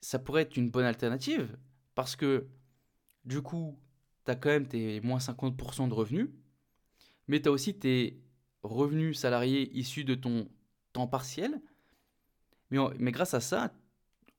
ça 0.01 0.19
pourrait 0.19 0.43
être 0.43 0.55
une 0.55 0.69
bonne 0.69 0.85
alternative, 0.85 1.57
parce 1.95 2.15
que 2.15 2.45
du 3.25 3.41
coup, 3.41 3.79
tu 4.23 4.29
as 4.29 4.35
quand 4.35 4.49
même 4.49 4.67
tes 4.67 5.01
moins 5.01 5.17
50% 5.17 5.89
de 5.89 5.95
revenus, 5.95 6.29
mais 7.27 7.41
tu 7.41 7.49
as 7.49 7.51
aussi 7.51 7.73
tes 7.73 8.21
revenus 8.61 9.17
salariés 9.17 9.75
issus 9.75 10.03
de 10.03 10.13
ton 10.13 10.47
temps 10.93 11.07
partiel. 11.07 11.59
Mais, 12.69 12.77
mais 12.99 13.11
grâce 13.11 13.33
à 13.33 13.39
ça, 13.39 13.73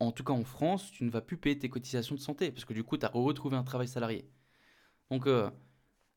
en 0.00 0.12
tout 0.12 0.24
cas 0.24 0.32
en 0.32 0.44
France, 0.44 0.90
tu 0.92 1.04
ne 1.04 1.10
vas 1.10 1.20
plus 1.20 1.36
payer 1.36 1.58
tes 1.58 1.68
cotisations 1.68 2.14
de 2.14 2.20
santé, 2.20 2.50
parce 2.50 2.64
que 2.64 2.72
du 2.72 2.84
coup, 2.84 2.96
tu 2.96 3.06
as 3.06 3.10
retrouvé 3.10 3.56
un 3.56 3.64
travail 3.64 3.88
salarié. 3.88 4.30
Donc, 5.10 5.26
euh, 5.26 5.50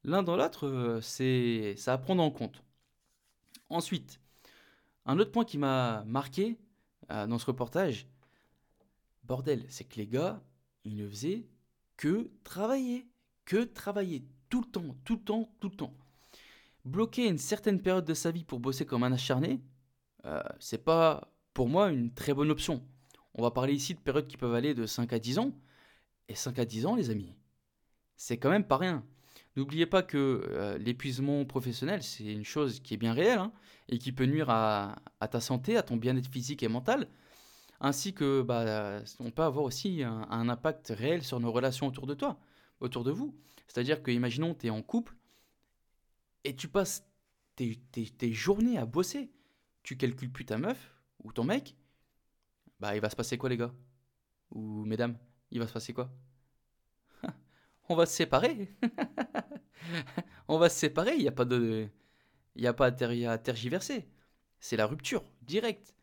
l'un 0.04 0.24
dans 0.24 0.36
l'autre, 0.36 0.68
euh, 0.68 1.02
c'est 1.02 1.76
ça 1.78 1.94
à 1.94 1.98
prendre 1.98 2.22
en 2.22 2.32
compte. 2.32 2.64
Ensuite, 3.70 4.20
un 5.06 5.18
autre 5.18 5.32
point 5.32 5.46
qui 5.46 5.58
m'a 5.58 6.04
marqué 6.06 6.60
euh, 7.12 7.26
dans 7.26 7.40
ce 7.40 7.46
reportage, 7.46 8.08
bordel, 9.24 9.66
c'est 9.70 9.86
que 9.86 9.96
les 9.96 10.08
gars, 10.08 10.44
ils 10.84 10.96
ne 10.96 11.08
faisaient 11.08 11.48
que 11.98 12.32
travailler, 12.44 13.08
que 13.46 13.64
travailler, 13.64 14.26
tout 14.50 14.62
le 14.62 14.68
temps, 14.68 14.96
tout 15.06 15.16
le 15.16 15.24
temps, 15.24 15.56
tout 15.60 15.70
le 15.70 15.76
temps. 15.76 15.94
Bloquer 16.86 17.28
une 17.28 17.38
certaine 17.38 17.82
période 17.82 18.06
de 18.06 18.14
sa 18.14 18.32
vie 18.32 18.44
pour 18.44 18.60
bosser 18.60 18.86
comme 18.86 19.04
un 19.04 19.12
acharné, 19.12 19.62
c'est 20.60 20.84
pas 20.84 21.32
pour 21.54 21.70
moi 21.70 21.92
une 21.92 22.12
très 22.14 22.34
bonne 22.34 22.50
option. 22.50 22.84
On 23.36 23.42
va 23.42 23.52
parler 23.52 23.74
ici 23.74 23.94
de 23.94 24.00
périodes 24.00 24.28
qui 24.28 24.38
peuvent 24.38 24.54
aller 24.54 24.74
de 24.74 24.86
5 24.86 25.14
à 25.14 25.20
10 25.20 25.40
ans. 25.40 25.52
Et 26.28 26.36
5 26.36 26.60
à 26.60 26.66
10 26.66 26.86
ans, 26.86 26.96
les 26.96 27.10
amis, 27.10 27.34
c'est 28.16 28.38
quand 28.38 28.50
même 28.50 28.66
pas 28.66 28.78
rien. 28.78 29.04
N'oubliez 29.56 29.86
pas 29.86 30.02
que 30.02 30.48
euh, 30.50 30.78
l'épuisement 30.78 31.44
professionnel, 31.46 32.04
c'est 32.04 32.24
une 32.24 32.46
chose 32.46 32.80
qui 32.80 32.94
est 32.94 32.98
bien 32.98 33.14
réelle 33.14 33.40
hein, 33.40 33.52
et 33.90 33.98
qui 33.98 34.12
peut 34.12 34.26
nuire 34.26 34.50
à, 34.50 34.96
ta 35.30 35.42
santé, 35.42 35.76
à 35.76 35.84
ton 35.84 35.98
bien-être 35.98 36.30
physique 36.30 36.64
et 36.64 36.70
mental, 36.70 37.08
ainsi 37.82 38.14
que 38.14 38.42
bah, 38.42 39.02
on 39.20 39.32
peut 39.32 39.44
avoir 39.44 39.66
aussi 39.66 40.04
un, 40.04 40.50
impact 40.50 40.94
réel 40.96 41.24
sur 41.24 41.40
nos 41.42 41.52
relations 41.52 41.88
autour 41.88 42.08
de 42.08 42.14
toi, 42.14 42.40
autour 42.80 43.04
de 43.04 43.12
vous. 43.12 43.36
C'est-à-dire 43.68 44.02
que, 44.02 44.12
imaginons, 44.12 44.56
tu 44.56 44.68
es 44.68 44.70
en 44.70 44.82
couple 44.82 45.16
et 46.46 46.56
tu 46.56 46.70
passes 46.70 47.06
tes, 47.56 47.78
tes 47.92 48.32
journées 48.32 48.78
à 48.78 48.86
bosser. 48.86 49.32
Tu 49.84 49.98
calcules 49.98 50.32
plus 50.32 50.46
ta 50.46 50.58
meuf 50.58 50.96
ou 51.24 51.34
ton 51.34 51.44
mec, 51.44 51.76
bah, 52.82 52.96
il 52.96 53.02
va 53.02 53.12
se 53.12 53.16
passer 53.16 53.38
quoi, 53.38 53.48
les 53.48 53.58
gars? 53.58 53.72
Ou 54.50 54.84
mesdames, 54.86 55.16
il 55.52 55.60
va 55.60 55.68
se 55.68 55.74
passer 55.74 55.94
quoi? 55.94 56.12
On 57.90 57.96
va 57.96 58.08
se 58.08 58.14
séparer. 58.16 58.76
On 60.48 60.58
va 60.58 60.68
se 60.68 60.80
séparer, 60.80 61.14
il 61.14 61.22
n'y 61.22 61.28
a 61.28 61.32
pas 61.32 61.46
de. 61.46 61.88
Il 62.56 62.62
n'y 62.64 62.68
a 62.68 62.74
pas 62.74 62.88
à, 62.88 63.38
tergiverser. 63.38 64.10
C'est 64.60 64.78
la 64.78 64.88
rupture, 64.88 65.24
directe. 65.44 65.96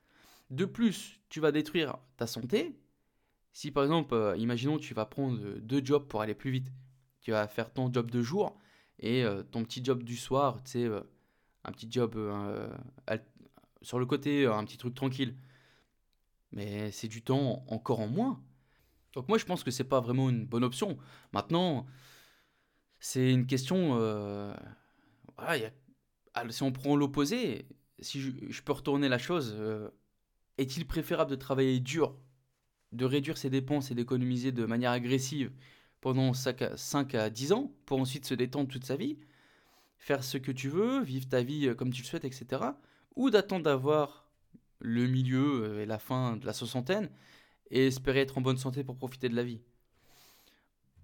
De 0.51 0.64
plus, 0.64 1.21
tu 1.29 1.41
vas 1.41 1.51
détruire 1.51 1.99
ta 2.17 2.27
santé. 2.29 2.79
Si 3.53 3.73
par 3.73 3.83
exemple, 3.83 4.14
euh, 4.14 4.37
imaginons, 4.37 4.79
tu 4.79 4.95
vas 4.95 5.05
prendre 5.05 5.59
deux 5.59 5.85
jobs 5.85 6.07
pour 6.07 6.23
aller 6.23 6.35
plus 6.35 6.53
vite. 6.53 6.73
Tu 7.21 7.33
vas 7.33 7.49
faire 7.49 7.73
ton 7.73 7.93
job 7.93 8.09
de 8.11 8.23
jour 8.23 8.57
et 9.01 9.25
euh, 9.25 9.43
ton 9.43 9.64
petit 9.64 9.85
job 9.85 10.05
du 10.05 10.17
soir, 10.17 10.62
tu 10.62 10.79
euh, 10.79 11.01
un 11.64 11.73
petit 11.73 11.88
job 11.91 12.14
sur 13.83 13.99
le 13.99 14.07
côté, 14.07 14.47
un 14.47 14.64
petit 14.64 14.79
truc 14.79 14.95
tranquille 14.95 15.35
mais 16.52 16.90
c'est 16.90 17.08
du 17.08 17.22
temps 17.22 17.64
encore 17.68 18.00
en 18.00 18.08
moins. 18.08 18.42
Donc 19.14 19.28
moi 19.28 19.38
je 19.38 19.44
pense 19.44 19.64
que 19.64 19.70
c'est 19.70 19.84
pas 19.84 20.00
vraiment 20.00 20.30
une 20.30 20.46
bonne 20.46 20.64
option. 20.64 20.98
Maintenant, 21.32 21.87
c'est 23.00 23.30
une 23.32 23.46
question. 23.46 23.96
Euh, 23.98 24.54
ah, 25.38 25.56
si 26.50 26.62
on 26.62 26.72
prend 26.72 26.96
l'opposé, 26.96 27.66
si 28.00 28.20
je, 28.20 28.62
peux 28.62 28.72
retourner 28.72 29.08
la 29.08 29.18
chose, 29.18 29.54
euh, 29.56 29.88
est-il 30.56 30.87
préférable 30.87 31.30
de 31.30 31.37
travailler 31.37 31.80
dur, 31.80 32.16
de 32.92 33.04
réduire 33.04 33.38
ses 33.38 33.50
dépenses 33.50 33.90
et 33.90 33.94
d'économiser 33.94 34.52
de 34.52 34.64
manière 34.66 34.90
agressive 34.90 35.52
pendant 36.00 36.32
5 36.32 37.14
à 37.14 37.30
10 37.30 37.52
ans 37.52 37.72
pour 37.87 38.00
ensuite 38.00 38.24
se 38.24 38.34
détendre 38.34 38.68
toute 38.68 38.84
sa 38.84 38.96
vie, 38.96 39.18
faire 39.98 40.22
ce 40.22 40.38
que 40.38 40.52
tu 40.52 40.68
veux, 40.68 41.02
vivre 41.02 41.28
ta 41.28 41.42
vie 41.42 41.74
comme 41.76 41.92
tu 41.92 42.02
le 42.02 42.06
souhaites, 42.06 42.24
etc. 42.24 42.62
Ou 43.16 43.30
d'attendre 43.30 43.64
d'avoir 43.64 44.28
le 44.81 45.07
milieu 45.07 45.64
euh, 45.64 45.83
et 45.83 45.87
la 45.87 45.99
fin 45.99 46.37
de 46.37 46.47
la 46.47 46.53
soixantaine 46.53 47.11
et 47.71 47.87
espérer 47.87 48.21
être 48.21 48.38
en 48.38 48.41
bonne 48.41 48.57
santé 48.57 48.85
pour 48.85 48.97
profiter 48.97 49.29
de 49.29 49.37
la 49.37 49.43
vie 49.43 49.61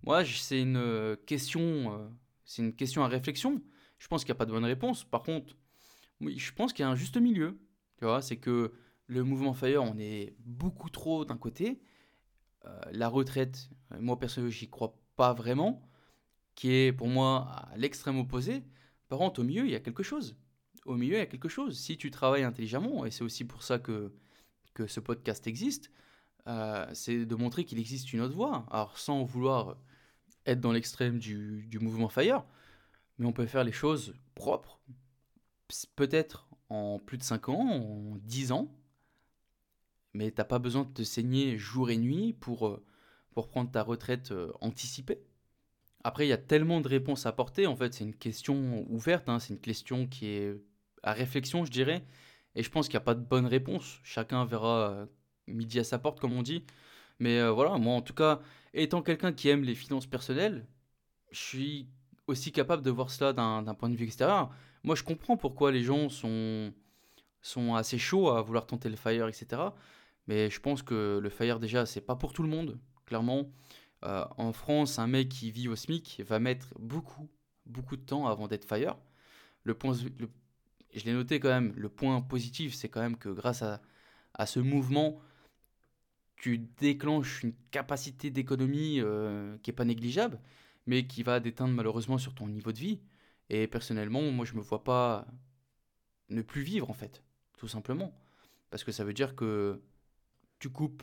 Moi, 0.03 0.25
c'est 0.25 0.61
une 0.61 0.77
euh, 0.77 1.17
question, 1.27 1.61
euh, 1.63 2.09
c'est 2.45 2.63
une 2.63 2.75
question 2.75 3.05
à 3.05 3.09
réflexion. 3.09 3.61
Je 3.99 4.09
pense 4.09 4.25
qu'il 4.25 4.33
n'y 4.33 4.37
a 4.37 4.39
pas 4.39 4.47
de 4.47 4.53
bonne 4.53 4.65
réponse. 4.65 5.05
Par 5.05 5.23
contre, 5.23 5.57
je 6.21 6.53
pense 6.53 6.73
qu'il 6.73 6.85
y 6.85 6.87
a 6.87 6.91
un 6.91 6.97
juste 6.97 7.17
milieu. 7.17 7.59
Tu 7.99 8.05
vois, 8.05 8.23
c'est 8.23 8.37
que 8.37 8.73
le 9.07 9.23
mouvement 9.23 9.53
Fire, 9.55 9.83
on 9.83 9.99
est 9.99 10.35
beaucoup 10.41 10.91
trop 10.91 11.25
d'un 11.25 11.37
côté. 11.37 11.81
la 12.93 13.09
retraite, 13.09 13.71
moi 14.01 14.19
personnellement, 14.19 14.51
j'y 14.51 14.69
crois 14.69 14.97
pas 15.17 15.33
vraiment, 15.33 15.87
qui 16.55 16.73
est 16.73 16.93
pour 16.93 17.09
moi 17.09 17.47
à 17.51 17.77
l'extrême 17.77 18.19
opposé. 18.19 18.63
Par 19.09 19.19
contre, 19.19 19.41
au 19.41 19.45
milieu, 19.45 19.65
il 19.65 19.71
y 19.71 19.75
a 19.75 19.81
quelque 19.81 20.03
chose 20.03 20.37
au 20.85 20.97
milieu, 20.97 21.15
il 21.17 21.19
y 21.19 21.23
a 21.23 21.27
quelque 21.27 21.49
chose. 21.49 21.79
Si 21.79 21.97
tu 21.97 22.11
travailles 22.11 22.45
intelligemment, 22.45 23.05
et 23.07 23.11
c'est 23.11 23.25
aussi 23.25 23.45
pour 23.45 23.63
ça 23.63 23.79
que, 23.79 24.13
que 24.75 24.87
ce 24.87 25.01
podcast 25.01 25.47
existe, 25.47 25.91
euh, 26.47 26.87
c'est 26.93 27.25
de 27.25 27.35
montrer 27.35 27.65
qu'il 27.65 27.79
existe 27.79 28.13
une 28.13 28.21
autre 28.21 28.35
voie. 28.35 28.67
Alors, 28.71 28.99
sans 28.99 29.25
vouloir 29.25 29.77
être 30.47 30.61
dans 30.61 30.73
l'extrême 30.73 31.19
du, 31.19 31.67
du, 31.69 31.79
mouvement 31.79 32.09
Fire, 32.09 32.45
mais 33.19 33.27
on 33.27 33.33
peut 33.33 33.47
faire 33.47 33.65
les 33.65 33.73
choses 33.73 34.15
propres, 34.35 34.81
peut-être 35.97 36.49
en 36.69 36.99
plus 36.99 37.19
de 37.19 37.23
5 37.23 37.49
ans, 37.49 37.67
en 37.71 38.17
10 38.17 38.53
ans, 38.53 38.75
mais 40.13 40.31
t'as 40.31 40.45
pas 40.45 40.59
besoin 40.59 40.85
de 40.85 40.93
te 40.93 41.03
saigner 41.03 41.57
jour 41.59 41.91
et 41.91 41.97
nuit 41.97 42.35
pour, 42.35 42.69
euh, 42.69 42.85
pour 43.33 43.49
prendre 43.49 43.71
ta 43.71 43.83
retraite 43.83 44.33
euh, 44.33 44.53
anticipée. 44.61 45.21
Après, 46.05 46.27
il 46.27 46.29
y 46.29 46.33
a 46.35 46.39
tellement 46.39 46.83
de 46.83 46.89
réponses 46.89 47.25
à 47.25 47.31
apporter. 47.31 47.67
En 47.67 47.77
fait, 47.77 47.95
c'est 47.95 48.05
une 48.05 48.15
question 48.15 48.87
ouverte. 48.91 49.29
Hein. 49.31 49.39
C'est 49.39 49.55
une 49.55 49.61
question 49.61 50.07
qui 50.07 50.27
est 50.27 50.61
à 51.05 51.13
réflexion, 51.13 51.65
je 51.65 51.71
dirais. 51.71 52.05
Et 52.57 52.63
je 52.63 52.71
pense 52.71 52.89
qu'il 52.89 52.95
n'y 52.95 53.03
a 53.03 53.05
pas 53.05 53.15
de 53.15 53.21
bonne 53.21 53.47
réponse. 53.47 54.01
Chacun 54.03 54.45
verra 54.45 54.91
euh, 54.91 55.07
midi 55.47 55.79
à 55.79 55.85
sa 55.85 55.99
porte, 55.99 56.21
comme 56.21 56.33
on 56.33 56.43
dit. 56.43 56.65
Mais 57.21 57.39
euh, 57.39 57.51
voilà, 57.51 57.79
moi 57.79 57.95
en 57.95 58.03
tout 58.03 58.15
cas, 58.15 58.41
étant 58.73 59.03
quelqu'un 59.03 59.33
qui 59.33 59.49
aime 59.49 59.63
les 59.63 59.75
finances 59.75 60.07
personnelles, 60.07 60.67
je 61.31 61.41
suis 61.41 61.89
aussi 62.27 62.53
capable 62.53 62.83
de 62.83 62.91
voir 62.91 63.11
cela 63.11 63.33
d'un 63.33 63.75
point 63.75 63.91
de 63.91 63.97
vue 63.97 64.07
extérieur. 64.07 64.51
Moi, 64.83 64.95
je 64.95 65.03
comprends 65.03 65.37
pourquoi 65.37 65.73
les 65.73 65.83
gens 65.83 66.09
sont, 66.09 66.73
sont 67.43 67.75
assez 67.75 67.99
chauds 67.99 68.31
à 68.31 68.43
vouloir 68.43 68.67
tenter 68.67 68.89
le 68.89 68.97
fire, 68.97 69.29
etc. 69.29 69.63
Mais 70.27 70.51
je 70.51 70.61
pense 70.61 70.83
que 70.83 71.21
le 71.23 71.31
fire, 71.31 71.61
déjà, 71.61 71.87
c'est 71.87 72.01
pas 72.01 72.17
pour 72.17 72.33
tout 72.33 72.43
le 72.43 72.49
monde, 72.49 72.79
clairement. 73.07 73.51
Euh, 74.05 74.25
en 74.37 74.53
France, 74.53 74.99
un 74.99 75.07
mec 75.07 75.29
qui 75.29 75.51
vit 75.51 75.69
au 75.69 75.77
SMIC 75.77 76.23
va 76.27 76.39
mettre 76.39 76.75
beaucoup, 76.79 77.29
beaucoup 77.67 77.97
de 77.97 78.03
temps 78.03 78.27
avant 78.27 78.49
d'être 78.49 78.67
fire. 78.67 78.97
Le 79.65 79.75
point, 79.75 79.95
le 80.19 80.29
je 80.95 81.05
l'ai 81.05 81.13
noté 81.13 81.41
quand 81.41 81.49
même, 81.49 81.73
le 81.77 81.89
point 81.89 82.21
positif, 82.21 82.75
c'est 82.75 82.89
quand 82.89 83.01
même 83.01 83.17
que 83.17 83.29
grâce 83.29 83.63
à, 83.63 83.81
à, 84.35 84.47
ce 84.47 84.61
mouvement, 84.61 85.21
tu 86.37 86.59
déclenches 86.59 87.43
une 87.43 87.55
capacité 87.71 88.31
d'économie 88.31 89.01
euh, 89.01 89.57
qui 89.63 89.71
n'est 89.71 89.75
pas 89.75 89.85
négligeable, 89.85 90.41
mais 90.87 91.07
qui 91.07 91.23
va 91.23 91.41
déteindre 91.41 91.75
malheureusement 91.75 92.19
sur 92.19 92.35
ton 92.35 92.49
niveau 92.49 92.73
de 92.73 92.79
vie. 92.79 93.01
Et 93.51 93.67
personnellement, 93.67 94.23
moi, 94.31 94.45
je 94.45 94.53
ne 94.53 94.59
me 94.59 94.63
vois 94.63 94.85
pas 94.85 95.27
ne 96.31 96.43
plus 96.43 96.63
vivre, 96.63 96.91
en 96.91 96.95
fait, 96.95 97.23
tout 97.59 97.69
simplement. 97.69 98.17
Parce 98.71 98.85
que 98.85 98.93
ça 98.93 99.05
veut 99.05 99.13
dire 99.13 99.37
que 99.37 99.81
tu 100.59 100.69
coupes 100.71 101.03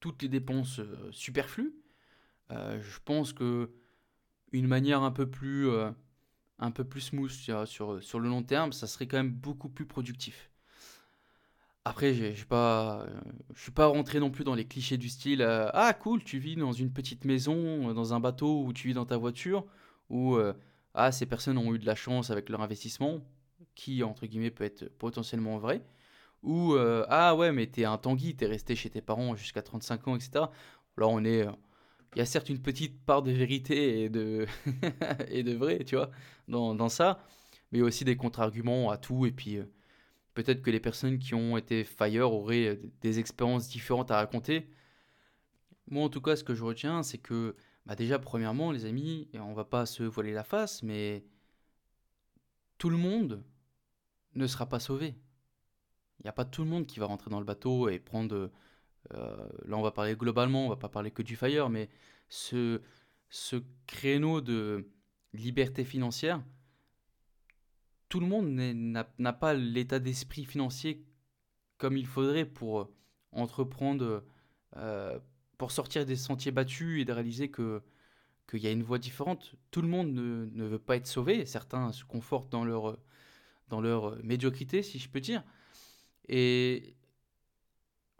toutes 0.00 0.22
les 0.22 0.28
dépenses 0.28 0.80
euh, 0.80 1.08
superflues. 1.12 1.74
Euh, 2.50 2.80
je 2.82 2.98
pense 3.04 3.32
que 3.32 3.70
une 4.52 4.66
manière 4.66 5.02
un 5.02 5.10
peu 5.10 5.28
plus 5.28 5.68
un 6.64 6.70
peu 6.70 6.84
plus 6.84 7.00
smooth 7.00 7.30
sur, 7.30 7.68
sur 8.02 8.20
le 8.20 8.28
long 8.28 8.42
terme, 8.42 8.72
ça 8.72 8.86
serait 8.86 9.06
quand 9.06 9.18
même 9.18 9.32
beaucoup 9.32 9.68
plus 9.68 9.86
productif. 9.86 10.50
Après, 11.86 12.14
je 12.14 12.24
ne 12.24 12.34
suis 12.34 12.46
pas 12.46 13.86
rentré 13.86 14.18
non 14.18 14.30
plus 14.30 14.42
dans 14.44 14.54
les 14.54 14.64
clichés 14.64 14.96
du 14.96 15.10
style 15.10 15.42
euh, 15.42 15.68
Ah, 15.74 15.92
cool, 15.92 16.24
tu 16.24 16.38
vis 16.38 16.56
dans 16.56 16.72
une 16.72 16.90
petite 16.90 17.26
maison, 17.26 17.90
euh, 17.90 17.92
dans 17.92 18.14
un 18.14 18.20
bateau, 18.20 18.64
ou 18.64 18.72
tu 18.72 18.88
vis 18.88 18.94
dans 18.94 19.04
ta 19.04 19.18
voiture, 19.18 19.66
ou 20.08 20.36
euh, 20.36 20.54
Ah, 20.94 21.12
ces 21.12 21.26
personnes 21.26 21.58
ont 21.58 21.74
eu 21.74 21.78
de 21.78 21.84
la 21.84 21.94
chance 21.94 22.30
avec 22.30 22.48
leur 22.48 22.62
investissement, 22.62 23.20
qui, 23.74 24.02
entre 24.02 24.26
guillemets, 24.26 24.50
peut 24.50 24.64
être 24.64 24.88
potentiellement 24.98 25.58
vrai, 25.58 25.82
ou 26.42 26.74
Ah, 27.10 27.34
ouais, 27.36 27.52
mais 27.52 27.66
t'es 27.66 27.84
un 27.84 27.98
Tanguy, 27.98 28.34
t'es 28.36 28.46
resté 28.46 28.76
chez 28.76 28.90
tes 28.90 29.02
parents 29.02 29.36
jusqu'à 29.36 29.62
35 29.62 30.08
ans, 30.08 30.16
etc. 30.16 30.46
Là, 30.96 31.08
on 31.08 31.24
est 31.24 31.46
il 32.14 32.18
y 32.18 32.22
a 32.22 32.26
certes 32.26 32.48
une 32.48 32.60
petite 32.62 33.00
part 33.04 33.22
de 33.22 33.32
vérité 33.32 34.04
et 34.04 34.08
de, 34.08 34.46
et 35.28 35.42
vrai, 35.54 35.84
tu 35.84 35.96
vois, 35.96 36.10
dans, 36.48 36.88
ça, 36.88 37.24
mais 37.72 37.82
aussi 37.82 38.04
des 38.04 38.16
contre-arguments 38.16 38.90
à 38.90 38.98
tout. 38.98 39.26
Et 39.26 39.32
puis, 39.32 39.56
euh, 39.56 39.64
peut-être 40.34 40.62
que 40.62 40.70
les 40.70 40.80
personnes 40.80 41.18
qui 41.18 41.34
ont 41.34 41.56
été 41.56 41.84
fire 41.84 42.32
auraient 42.32 42.68
euh, 42.68 42.92
des 43.00 43.18
expériences 43.18 43.68
différentes 43.68 44.10
à 44.10 44.16
raconter. 44.16 44.68
Moi, 45.88 46.04
en 46.04 46.08
tout 46.08 46.20
cas, 46.20 46.36
ce 46.36 46.44
que 46.44 46.54
je 46.54 46.64
retiens, 46.64 47.02
c'est 47.02 47.18
que, 47.18 47.56
bah 47.86 47.96
déjà, 47.96 48.18
premièrement, 48.18 48.72
les 48.72 48.86
amis, 48.86 49.28
on 49.34 49.52
va 49.54 49.64
pas 49.64 49.86
se 49.86 50.02
voiler 50.04 50.32
la 50.32 50.44
face, 50.44 50.82
mais 50.82 51.24
tout 52.78 52.90
le 52.90 52.96
monde 52.96 53.44
ne 54.34 54.46
sera 54.46 54.66
pas 54.68 54.80
sauvé. 54.80 55.14
Il 56.20 56.24
n'y 56.24 56.28
a 56.28 56.32
pas 56.32 56.44
tout 56.44 56.62
le 56.64 56.70
monde 56.70 56.86
qui 56.86 57.00
va 57.00 57.06
rentrer 57.06 57.30
dans 57.30 57.40
le 57.40 57.44
bateau 57.44 57.88
et 57.88 57.98
prendre 57.98 58.50
euh, 59.12 59.48
là, 59.66 59.76
on 59.76 59.82
va 59.82 59.90
parler 59.90 60.16
globalement, 60.16 60.66
on 60.66 60.68
va 60.68 60.76
pas 60.76 60.88
parler 60.88 61.10
que 61.10 61.22
du 61.22 61.36
Fire, 61.36 61.68
mais 61.68 61.88
ce, 62.28 62.80
ce 63.28 63.56
créneau 63.86 64.40
de 64.40 64.88
liberté 65.32 65.84
financière, 65.84 66.42
tout 68.08 68.20
le 68.20 68.26
monde 68.26 68.48
n'a 68.48 69.32
pas 69.32 69.54
l'état 69.54 69.98
d'esprit 69.98 70.44
financier 70.44 71.04
comme 71.78 71.96
il 71.96 72.06
faudrait 72.06 72.44
pour 72.44 72.90
entreprendre, 73.32 74.24
euh, 74.76 75.18
pour 75.58 75.72
sortir 75.72 76.06
des 76.06 76.16
sentiers 76.16 76.52
battus 76.52 77.02
et 77.02 77.04
de 77.04 77.12
réaliser 77.12 77.50
que 77.50 77.82
qu'il 78.48 78.60
y 78.60 78.66
a 78.66 78.70
une 78.70 78.82
voie 78.82 78.98
différente. 78.98 79.54
Tout 79.70 79.80
le 79.80 79.88
monde 79.88 80.12
ne, 80.12 80.46
ne 80.52 80.64
veut 80.64 80.78
pas 80.78 80.96
être 80.96 81.06
sauvé. 81.06 81.46
Certains 81.46 81.92
se 81.92 82.04
confortent 82.04 82.52
dans 82.52 82.64
leur, 82.64 82.98
dans 83.68 83.80
leur 83.80 84.22
médiocrité, 84.22 84.82
si 84.82 84.98
je 84.98 85.08
peux 85.08 85.20
dire. 85.20 85.42
Et 86.28 86.94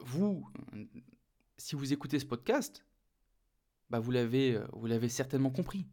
vous, 0.05 0.47
si 1.57 1.75
vous 1.75 1.91
écoutez 1.91 2.19
ce 2.19 2.25
podcast, 2.25 2.85
bah 3.89 3.99
vous 3.99 4.11
l'avez, 4.11 4.61
vous 4.73 4.85
l'avez 4.85 5.09
certainement 5.09 5.49
compris. 5.49 5.87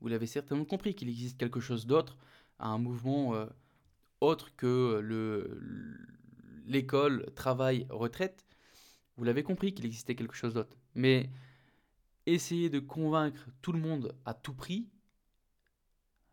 Vous 0.00 0.08
l'avez 0.08 0.26
certainement 0.26 0.64
compris 0.64 0.94
qu'il 0.94 1.08
existe 1.08 1.38
quelque 1.38 1.60
chose 1.60 1.86
d'autre, 1.86 2.16
un 2.58 2.78
mouvement 2.78 3.34
euh, 3.34 3.46
autre 4.20 4.54
que 4.56 4.98
le, 5.00 5.60
l'école, 6.66 7.32
travail, 7.34 7.86
retraite. 7.88 8.44
Vous 9.16 9.24
l'avez 9.24 9.44
compris 9.44 9.72
qu'il 9.72 9.86
existait 9.86 10.16
quelque 10.16 10.34
chose 10.34 10.54
d'autre. 10.54 10.76
Mais 10.94 11.30
essayer 12.26 12.68
de 12.68 12.80
convaincre 12.80 13.48
tout 13.62 13.72
le 13.72 13.78
monde 13.78 14.16
à 14.24 14.34
tout 14.34 14.54
prix, 14.54 14.88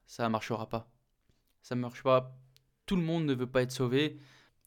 ça 0.08 0.24
ne 0.24 0.30
marchera 0.30 0.68
pas. 0.68 0.92
Ça 1.62 1.76
ne 1.76 1.82
marche 1.82 2.02
pas. 2.02 2.36
Tout 2.88 2.96
le 2.96 3.04
monde 3.04 3.26
ne 3.26 3.36
veut 3.36 3.50
pas 3.50 3.62
être 3.62 3.72
sauvé. 3.72 4.18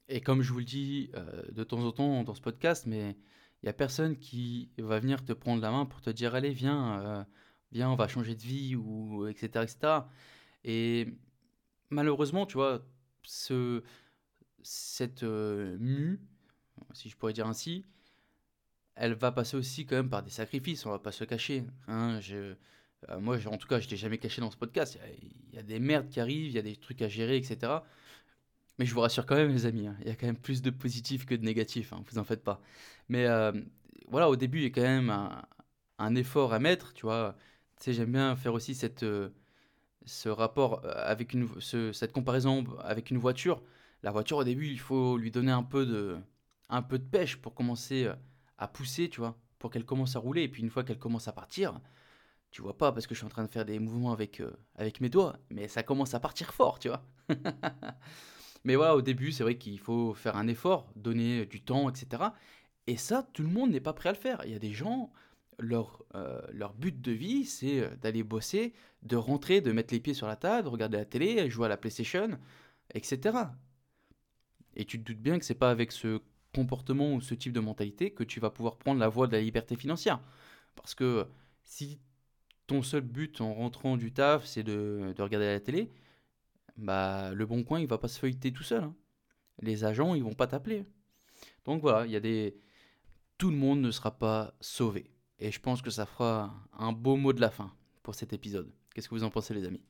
Et 0.09 0.21
comme 0.21 0.43
je 0.43 0.53
vous 0.53 0.59
le 0.59 0.65
dis 0.65 1.11
euh, 1.15 1.43
de 1.53 1.65
temps 1.65 1.85
en 1.85 1.93
temps 1.93 2.23
dans 2.25 2.35
ce 2.35 2.41
podcast, 2.41 2.87
mais 2.87 3.17
il 3.63 3.67
n'y 3.67 3.69
a 3.69 3.73
personne 3.73 4.19
qui 4.19 4.71
va 4.79 4.99
venir 4.99 5.25
te 5.25 5.33
prendre 5.33 5.63
la 5.63 5.71
main 5.71 5.87
pour 5.87 6.01
te 6.01 6.11
dire 6.11 6.35
allez 6.35 6.53
viens, 6.53 7.01
euh, 7.01 7.25
viens, 7.73 7.91
on 7.91 7.95
va 7.95 8.09
changer 8.09 8.35
de 8.35 8.43
vie 8.43 8.77
ou 8.77 9.27
etc 9.29 9.65
etc. 9.65 10.01
Et 10.65 11.09
malheureusement, 11.91 12.47
tu 12.47 12.55
vois, 12.55 12.85
ce, 13.23 13.83
cette 14.63 15.23
euh, 15.23 15.77
mue, 15.79 16.21
si 16.93 17.09
je 17.09 17.17
pourrais 17.17 17.33
dire 17.33 17.47
ainsi, 17.47 17.85
elle 18.95 19.15
va 19.15 19.33
passer 19.33 19.57
aussi 19.57 19.87
quand 19.87 19.97
même 19.97 20.11
par 20.11 20.23
des 20.23 20.31
sacrifices, 20.31 20.85
on 20.85 20.91
va 20.91 20.99
pas 20.99 21.13
se 21.13 21.25
cacher. 21.25 21.65
Hein, 21.87 22.21
je, 22.21 22.55
moi, 23.19 23.39
en 23.47 23.57
tout 23.57 23.69
cas, 23.69 23.81
je 23.81 23.89
t'ai 23.89 23.97
jamais 23.97 24.19
caché 24.19 24.41
dans 24.41 24.51
ce 24.51 24.57
podcast. 24.57 24.99
Il 25.51 25.57
y, 25.57 25.59
a 25.59 25.63
des 25.63 25.79
merdes 25.81 26.09
qui 26.09 26.21
arrivent, 26.21 26.47
il 26.47 26.53
y 26.53 26.59
a 26.59 26.63
des 26.63 26.77
trucs 26.77 27.03
à 27.03 27.09
gérer, 27.09 27.37
etc. 27.37 27.73
Mais 28.79 28.87
je 28.87 28.95
vous 28.95 29.01
rassure 29.01 29.27
quand 29.27 29.37
même, 29.37 29.51
les 29.51 29.67
amis, 29.67 29.87
hein, 29.87 29.97
il 30.01 30.09
y 30.09 30.11
a 30.11 30.17
quand 30.17 30.27
même 30.27 30.37
plus 30.37 30.63
de 30.63 30.71
positifs 30.71 31.27
que 31.27 31.35
de 31.35 31.45
négatifs, 31.45 31.93
hein, 31.93 32.03
vous 32.11 32.19
en 32.19 32.25
faites 32.25 32.43
pas. 32.43 32.61
Mais 33.09 33.27
euh, 33.27 33.53
voilà, 34.09 34.29
au 34.31 34.37
début, 34.37 34.59
il 34.59 34.65
y 34.65 34.67
a 34.67 34.71
quand 34.71 34.83
même 34.83 35.11
un, 35.99 36.15
effort 36.15 36.53
à 36.53 36.59
mettre, 36.59 36.93
tu 36.95 37.03
vois. 37.07 37.37
Tu 37.77 37.85
sais, 37.85 37.93
j'aime 37.95 38.13
bien 38.13 38.35
faire 38.37 38.55
aussi 38.55 38.75
cette, 38.75 39.03
euh, 39.03 39.31
ce 40.07 40.29
rapport 40.29 40.85
euh, 40.85 40.93
avec 40.97 41.35
une, 41.35 41.49
cette 41.93 42.13
comparaison 42.13 42.65
avec 42.81 43.11
une 43.11 43.19
voiture. 43.19 43.63
La 44.03 44.11
voiture, 44.11 44.39
au 44.39 44.45
début, 44.45 44.69
il 44.69 44.81
faut 44.81 45.17
lui 45.19 45.31
donner 45.31 45.53
un 45.53 45.63
peu 45.63 45.87
de, 45.87 46.19
un 46.69 46.83
peu 46.83 46.99
de 46.99 47.05
pêche 47.05 47.37
pour 47.37 47.55
commencer 47.55 48.11
à 48.59 48.69
pousser, 48.69 49.09
tu 49.11 49.21
vois, 49.21 49.37
pour 49.59 49.71
qu'elle 49.71 49.85
commence 49.85 50.17
à 50.17 50.19
rouler. 50.19 50.43
Et 50.45 50.49
puis 50.49 50.63
une 50.63 50.71
fois 50.71 50.85
qu'elle 50.85 50.99
commence 50.99 51.29
à 51.29 51.33
partir, 51.33 51.81
tu 52.51 52.63
vois 52.63 52.77
pas 52.77 52.93
parce 52.93 53.07
que 53.07 53.15
je 53.15 53.21
suis 53.21 53.27
en 53.27 53.31
train 53.31 53.45
de 53.45 53.51
faire 53.51 53.65
des 53.65 53.79
mouvements 53.79 54.13
avec, 54.13 54.43
avec 54.77 55.01
mes 55.01 55.09
doigts, 55.09 55.37
mais 55.51 55.69
ça 55.69 55.83
commence 55.83 56.15
à 56.15 56.21
partir 56.21 56.53
fort, 56.55 56.79
tu 56.79 56.89
vois. 56.89 57.05
Mais 58.65 58.77
voilà, 58.77 58.97
au 58.97 59.03
début, 59.03 59.33
c'est 59.33 59.43
vrai 59.43 59.57
qu'il 59.57 59.79
faut 59.79 60.15
faire 60.15 60.37
un 60.37 60.47
effort, 60.47 60.93
donner 60.97 61.47
du 61.47 61.61
temps, 61.63 61.89
etc. 61.89 62.23
Et 62.87 62.97
ça, 62.97 63.29
tout 63.33 63.43
le 63.43 63.49
monde 63.49 63.71
n'est 63.71 63.81
pas 63.81 63.93
prêt 63.93 64.09
à 64.09 64.13
le 64.13 64.19
faire. 64.19 64.43
Il 64.45 64.53
y 64.53 64.55
a 64.55 64.59
des 64.59 64.73
gens, 64.73 65.13
leur, 65.59 66.05
euh, 66.15 66.41
but 66.77 67.01
de 67.01 67.13
vie, 67.13 67.45
c'est 67.45 67.81
euh, 67.81 67.97
d'aller 67.97 68.23
bosser, 68.23 68.73
de 69.03 69.17
rentrer, 69.17 69.61
de 69.61 69.73
mettre 69.73 69.93
les 69.93 70.01
pieds 70.01 70.15
sur 70.15 70.27
la 70.27 70.37
table, 70.37 70.65
de 70.65 70.69
regarder 70.69 70.99
la 70.99 71.05
télé, 71.05 71.49
jouer 71.51 71.67
à 71.67 71.69
la 71.69 71.77
PlayStation, 71.77 72.39
etc. 72.95 73.39
Et 74.75 74.85
tu 74.85 74.99
te 74.99 75.05
doutes 75.13 75.23
bien 75.23 75.39
que 75.39 75.45
c'est 75.45 75.55
pas 75.55 75.71
avec 75.71 75.93
ce 75.93 76.21
comportement 76.55 77.15
ou 77.15 77.21
ce 77.21 77.35
type 77.35 77.53
de 77.53 77.61
mentalité 77.61 78.11
que 78.11 78.25
tu 78.25 78.41
vas 78.41 78.51
pouvoir 78.51 78.77
prendre 78.77 79.01
la 79.01 79.09
voie 79.09 79.27
de 79.27 79.33
la 79.33 79.41
liberté 79.41 79.77
financière. 79.77 80.21
Parce 80.77 80.95
que 80.95 81.27
si 81.65 82.01
ton 82.67 82.83
seul 82.83 83.03
but 83.03 83.41
en 83.41 83.55
rentrant 83.55 83.97
du 83.97 84.13
taf, 84.13 84.45
c'est 84.47 84.63
de 84.63 85.15
regarder 85.19 85.47
la 85.47 85.61
télé, 85.61 85.91
bah, 86.77 87.33
le 87.35 87.47
bon 87.47 87.65
coin, 87.65 87.81
il 87.81 87.87
va 87.87 87.99
pas 87.99 88.09
se 88.09 88.19
feuilleter 88.19 88.53
tout 88.53 88.63
seul. 88.63 88.85
Hein. 88.85 88.95
Les 89.61 89.85
agents, 89.85 90.15
ils 90.15 90.23
vont 90.23 90.35
pas 90.35 90.47
t'appeler. 90.47 90.85
Donc 91.65 91.83
voilà, 91.83 92.07
il 92.07 92.13
y 92.13 92.17
a 92.17 92.21
des. 92.21 92.57
Tout 93.39 93.51
le 93.51 93.57
monde 93.57 93.81
ne 93.81 93.91
sera 93.91 94.19
pas 94.19 94.55
sauvé. 94.61 95.11
Et 95.39 95.51
je 95.51 95.61
pense 95.61 95.83
que 95.83 95.91
ça 95.91 96.07
fera 96.07 96.55
un 96.73 96.93
beau 96.93 97.17
mot 97.17 97.33
de 97.33 97.41
la 97.41 97.51
fin 97.51 97.73
pour 98.03 98.15
cet 98.15 98.33
épisode. 98.33 98.73
Qu'est-ce 98.95 99.09
que 99.09 99.15
vous 99.15 99.25
en 99.25 99.31
pensez, 99.31 99.55
les 99.55 99.65
amis? 99.67 99.83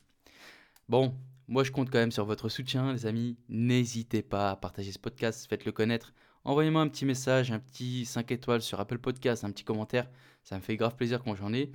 Bon, 0.89 1.15
moi 1.49 1.65
je 1.65 1.71
compte 1.71 1.91
quand 1.91 1.99
même 1.99 2.13
sur 2.13 2.25
votre 2.25 2.49
soutien, 2.49 2.93
les 2.93 3.07
amis. 3.07 3.37
N'hésitez 3.49 4.23
pas 4.23 4.53
à 4.53 4.57
partager 4.57 4.93
ce 4.93 4.99
podcast, 4.99 5.47
faites-le 5.49 5.73
connaître. 5.73 6.15
Envoyez-moi 6.45 6.83
un 6.83 6.89
petit 6.89 7.05
message, 7.05 7.53
un 7.53 7.59
petit 7.59 8.05
5 8.05 8.31
étoiles 8.33 8.63
sur 8.63 8.81
Apple 8.81 8.99
Podcast, 8.99 9.45
un 9.45 9.51
petit 9.51 9.65
commentaire. 9.65 10.09
Ça 10.43 10.57
me 10.57 10.61
fait 10.61 10.77
grave 10.77 10.97
plaisir 10.97 11.23
quand 11.23 11.35
j'en 11.35 11.53
ai. 11.53 11.71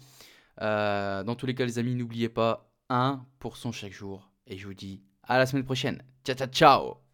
Euh, 0.62 1.24
dans 1.24 1.36
tous 1.36 1.46
les 1.46 1.56
cas, 1.56 1.65
les 1.65 1.80
amis, 1.80 1.96
n'oubliez 1.96 2.30
pas 2.30 2.74
1% 2.89 3.72
chaque 3.72 3.93
jour 3.93 4.27
et 4.47 4.57
je 4.57 4.65
vous 4.67 4.73
dis 4.73 5.03
à 5.23 5.38
la 5.38 5.45
semaine 5.45 5.65
prochaine. 5.65 6.01
Ciao, 6.23 6.36
ciao, 6.36 6.47
ciao 6.47 7.07